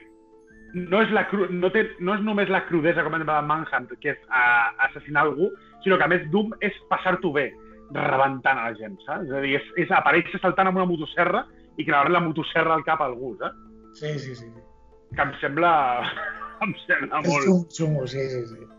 [0.74, 1.48] no és, la cru...
[1.50, 1.86] no, té...
[2.00, 5.50] no és només la crudesa com de Manhunt, que és uh, assassinar algú,
[5.84, 7.50] sinó que a més Doom és passar-t'ho bé,
[7.96, 9.28] rebentant a la gent, saps?
[9.28, 11.44] És a dir, és, és aparèixer saltant amb una motosserra
[11.78, 13.56] i creuar la motosserra al cap a algú, saps?
[13.98, 14.50] Sí, sí, sí.
[15.16, 15.72] Que em sembla...
[16.64, 18.70] em sembla És molt, xungo, xungo, sí, sí, sí.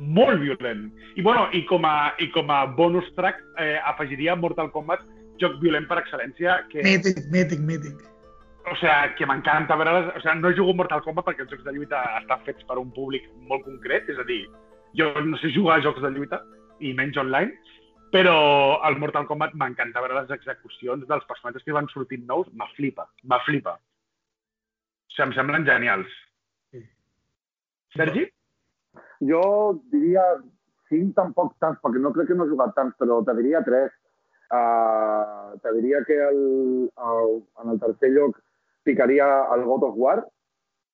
[0.00, 0.88] molt violent.
[1.14, 5.06] I, bueno, i, com a, i com a bonus track eh, afegiria Mortal Kombat,
[5.40, 6.84] joc violent per excel·lència, que...
[6.84, 8.02] Mític, mític, mític.
[8.70, 10.12] O sea, que m'encanta veure...
[10.16, 12.92] O sea, no jugo Mortal Kombat perquè els jocs de lluita estan fets per un
[12.94, 14.44] públic molt concret, és a dir,
[14.98, 16.38] jo no sé jugar a jocs de lluita,
[16.80, 17.76] i menys online,
[18.14, 18.34] però
[18.86, 23.08] al Mortal Kombat m'encanta veure les execucions dels personatges que van sortint nous, me flipa,
[23.24, 23.74] me flipa.
[23.74, 26.14] O sigui, em semblen genials.
[26.70, 26.84] Sí.
[27.96, 28.26] Sergi?
[29.30, 29.42] Jo
[29.92, 30.24] diria
[30.90, 33.90] cinc tampoc tants, perquè no crec que no he jugat tants, però te diria tres.
[34.50, 36.40] Uh, te diria que el,
[36.90, 38.38] el, en el tercer lloc
[38.84, 40.20] picaria el God of War,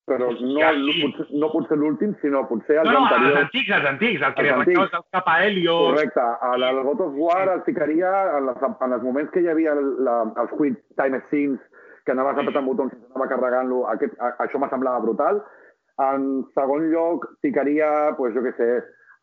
[0.07, 1.01] però no, no, sí.
[1.03, 3.41] potser, no potser l'últim, sinó potser els No, no, els anteriors.
[3.43, 5.87] antics, els antics, el que Els arrencaves el cap a Helios...
[5.91, 6.27] Correcte.
[6.51, 9.75] El, el God of War el ficaria en, les, en els moments que hi havia
[9.75, 11.59] el, la, els quick time scenes,
[12.07, 15.43] que anaves apretant botons i s'anava carregant-lo, això m'ha semblava brutal.
[15.99, 18.71] En segon lloc, ficaria, pues, jo què sé,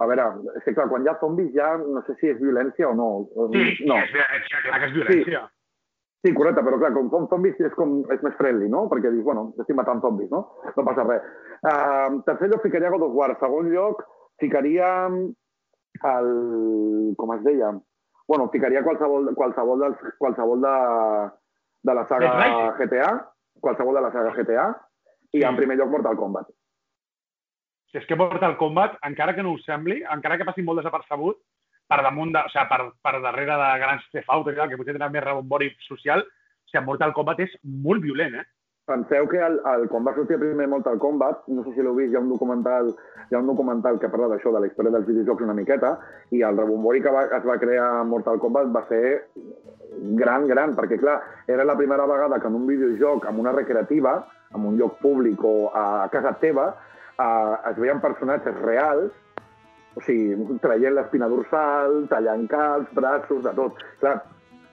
[0.04, 0.26] a veure,
[0.58, 3.10] és que clar, quan hi ha zombis ja no sé si és violència o no.
[3.54, 4.02] Sí, no.
[4.04, 5.46] és, és, clar que és violència.
[6.24, 8.86] Sí, correcte, però clar, com són zombis és, com, és més friendly, no?
[8.92, 10.46] Perquè dius, bueno, estic matant zombis, no?
[10.78, 11.26] No passa res.
[11.60, 13.34] Uh, tercer lloc ficaria God of War.
[13.42, 14.06] Segon lloc
[14.40, 16.32] ficaria el...
[17.20, 17.74] com es deia?
[18.28, 20.76] Bueno, ficaria qualsevol, qualsevol, dels, qualsevol de,
[21.90, 22.32] de la saga.
[22.80, 23.12] GTA,
[23.60, 24.70] qualsevol de la saga GTA,
[25.34, 25.48] i Sí.
[25.50, 26.48] en primer lloc Mortal Kombat.
[27.92, 31.38] Si és que Mortal Kombat, encara que no us sembli, encara que passi molt desapercebut,
[31.90, 35.24] per damunt de, o sigui, per, per darrere de grans Theft que potser tenen més
[35.24, 38.46] rebombori social, o sigui, Mortal Kombat és molt violent, eh?
[38.84, 42.12] Penseu que el, el, quan va sortir primer Mortal Kombat, no sé si l'heu vist,
[42.12, 42.90] hi ha un documental,
[43.30, 45.94] hi ha un documental que parla d'això, de la història dels videojocs una miqueta,
[46.36, 49.04] i el rebombori que va, es va crear a Mortal Kombat va ser
[50.20, 54.18] gran, gran, perquè clar, era la primera vegada que en un videojoc, amb una recreativa,
[54.54, 56.74] en un lloc públic o a casa teva,
[57.16, 59.16] eh, es veien personatges reals,
[59.94, 63.80] o sigui, traient l'espina dorsal, tallant caps, braços, de tot.
[64.02, 64.18] Clar,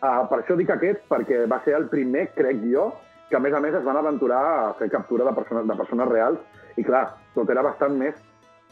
[0.00, 2.90] uh, per això dic aquest, perquè va ser el primer, crec jo,
[3.30, 6.08] que a més a més es van aventurar a fer captura de persones, de persones
[6.10, 7.04] reals i clar,
[7.36, 8.16] tot era bastant més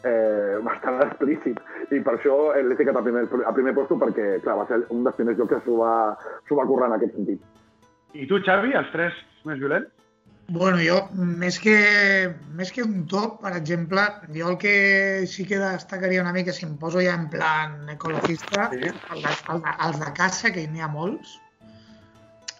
[0.03, 1.59] eh, bastant explícit
[1.95, 5.05] i per això l'he ficat a primer, a primer posto perquè clar, va ser un
[5.07, 5.93] dels primers jocs que s'ho va,
[6.59, 7.63] va currar en aquest sentit.
[8.19, 9.15] I tu, Xavi, els tres
[9.47, 9.98] més violents?
[10.49, 11.75] Bueno, jo, més que,
[12.57, 14.01] més que un top, per exemple,
[14.33, 14.71] jo el que
[15.29, 18.89] sí que destacaria una mica, si em poso ja en plan ecologista, Sí.
[18.89, 21.35] el de, el de, els de caça, que n'hi ha molts.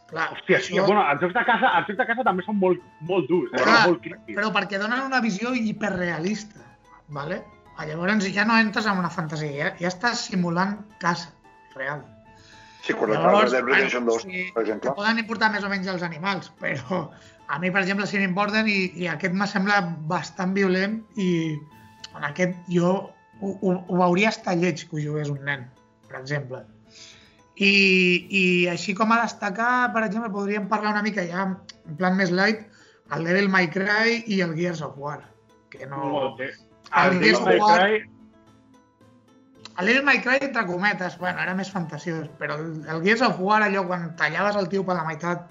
[0.09, 2.85] Clar, Hòstia, sí, bueno, els jocs de casa, els jocs de casa també són molt,
[3.09, 3.61] molt durs, eh?
[3.61, 4.37] Clar, molt crítics.
[4.37, 6.61] però perquè donen una visió hiperrealista,
[7.09, 7.41] ¿vale?
[7.79, 11.29] Llavors ja no entres en una fantasia, ja, ja estàs simulant caça
[11.75, 12.01] real.
[12.81, 14.93] Sí, correcte, Llavors, Red Dead Redemption 2, sí, per exemple.
[14.95, 17.01] poden importar més o menys els animals, però
[17.49, 21.29] a mi, per exemple, sí m'importen i, i aquest me sembla bastant violent i
[22.15, 22.93] en aquest jo
[23.41, 25.65] ho, ho, ho veuria estar lleig que ho jugués un nen,
[26.07, 26.63] per exemple.
[27.59, 27.71] I,
[28.31, 32.31] I així com a destacar, per exemple, podríem parlar una mica ja en plan més
[32.31, 32.63] light,
[33.15, 35.19] el Devil May Cry i el Gears of War,
[35.73, 36.05] que no...
[36.13, 36.53] Molt bé.
[36.95, 37.99] El El Gears of War- Cry,
[39.79, 43.39] El Little My Cry, entre cometes, bueno, era més fantasiós, però el, el Gears of
[43.39, 45.45] War, allò, quan tallaves el tio per la meitat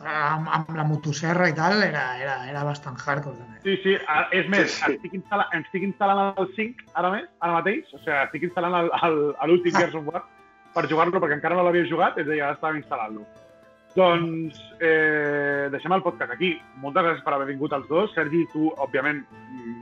[0.00, 3.60] amb, amb la motosserra i tal, era, era, era bastant hardcore, també.
[3.66, 3.96] Sí, sí,
[4.38, 4.96] és més, Sí, sí.
[4.96, 8.78] Estic, instal·la estic instal·lant el 5 ara més, ara mateix, o sigui, estic instal·lant
[9.50, 9.76] l'últim.
[9.76, 10.24] Gears of War
[10.74, 13.26] per jugar-lo perquè encara no l'havia jugat, és a dir, ara estàvem instal·lant-lo.
[13.96, 16.52] Doncs eh, deixem el podcast aquí.
[16.78, 18.12] Moltes gràcies per haver vingut els dos.
[18.14, 19.24] Sergi, tu, òbviament,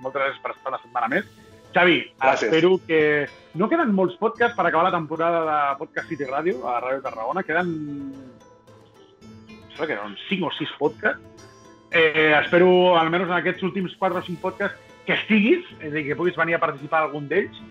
[0.00, 1.28] moltes gràcies per estar una setmana més.
[1.78, 2.48] Xavi, Gràcies.
[2.48, 3.28] espero que...
[3.54, 7.44] No queden molts podcasts per acabar la temporada de Podcast City Radio, a Ràdio Tarragona.
[7.46, 7.68] Queden...
[9.48, 11.46] em sembla que eren 5 o 6 podcasts.
[11.90, 16.04] Eh, espero, almenys en aquests últims 4 o 5 podcasts, que estiguis, és a dir,
[16.08, 17.62] que puguis venir a participar en algun d'ells.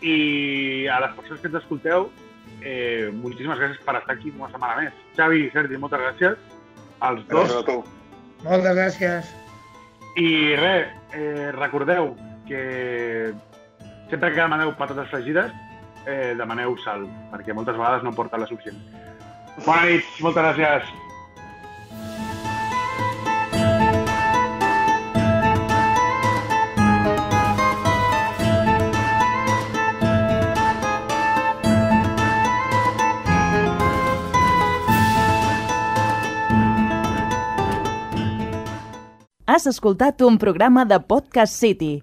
[0.00, 2.06] I a les persones que ens escolteu,
[2.62, 5.02] eh, moltíssimes gràcies per estar aquí una setmana més.
[5.18, 6.38] Xavi i Sergi, moltes gràcies.
[7.10, 7.50] Els dos.
[7.50, 7.82] Gràcies a tu.
[8.46, 9.34] Moltes gràcies.
[10.22, 12.14] I res, eh, recordeu
[12.46, 13.34] que
[14.10, 15.50] sempre que demaneu patates fregides,
[16.06, 18.78] eh, demaneu sal, perquè moltes vegades no porten la suficient.
[19.64, 20.94] Bona nit, moltes gràcies.
[39.46, 42.02] Has escoltat un programa de Podcast City,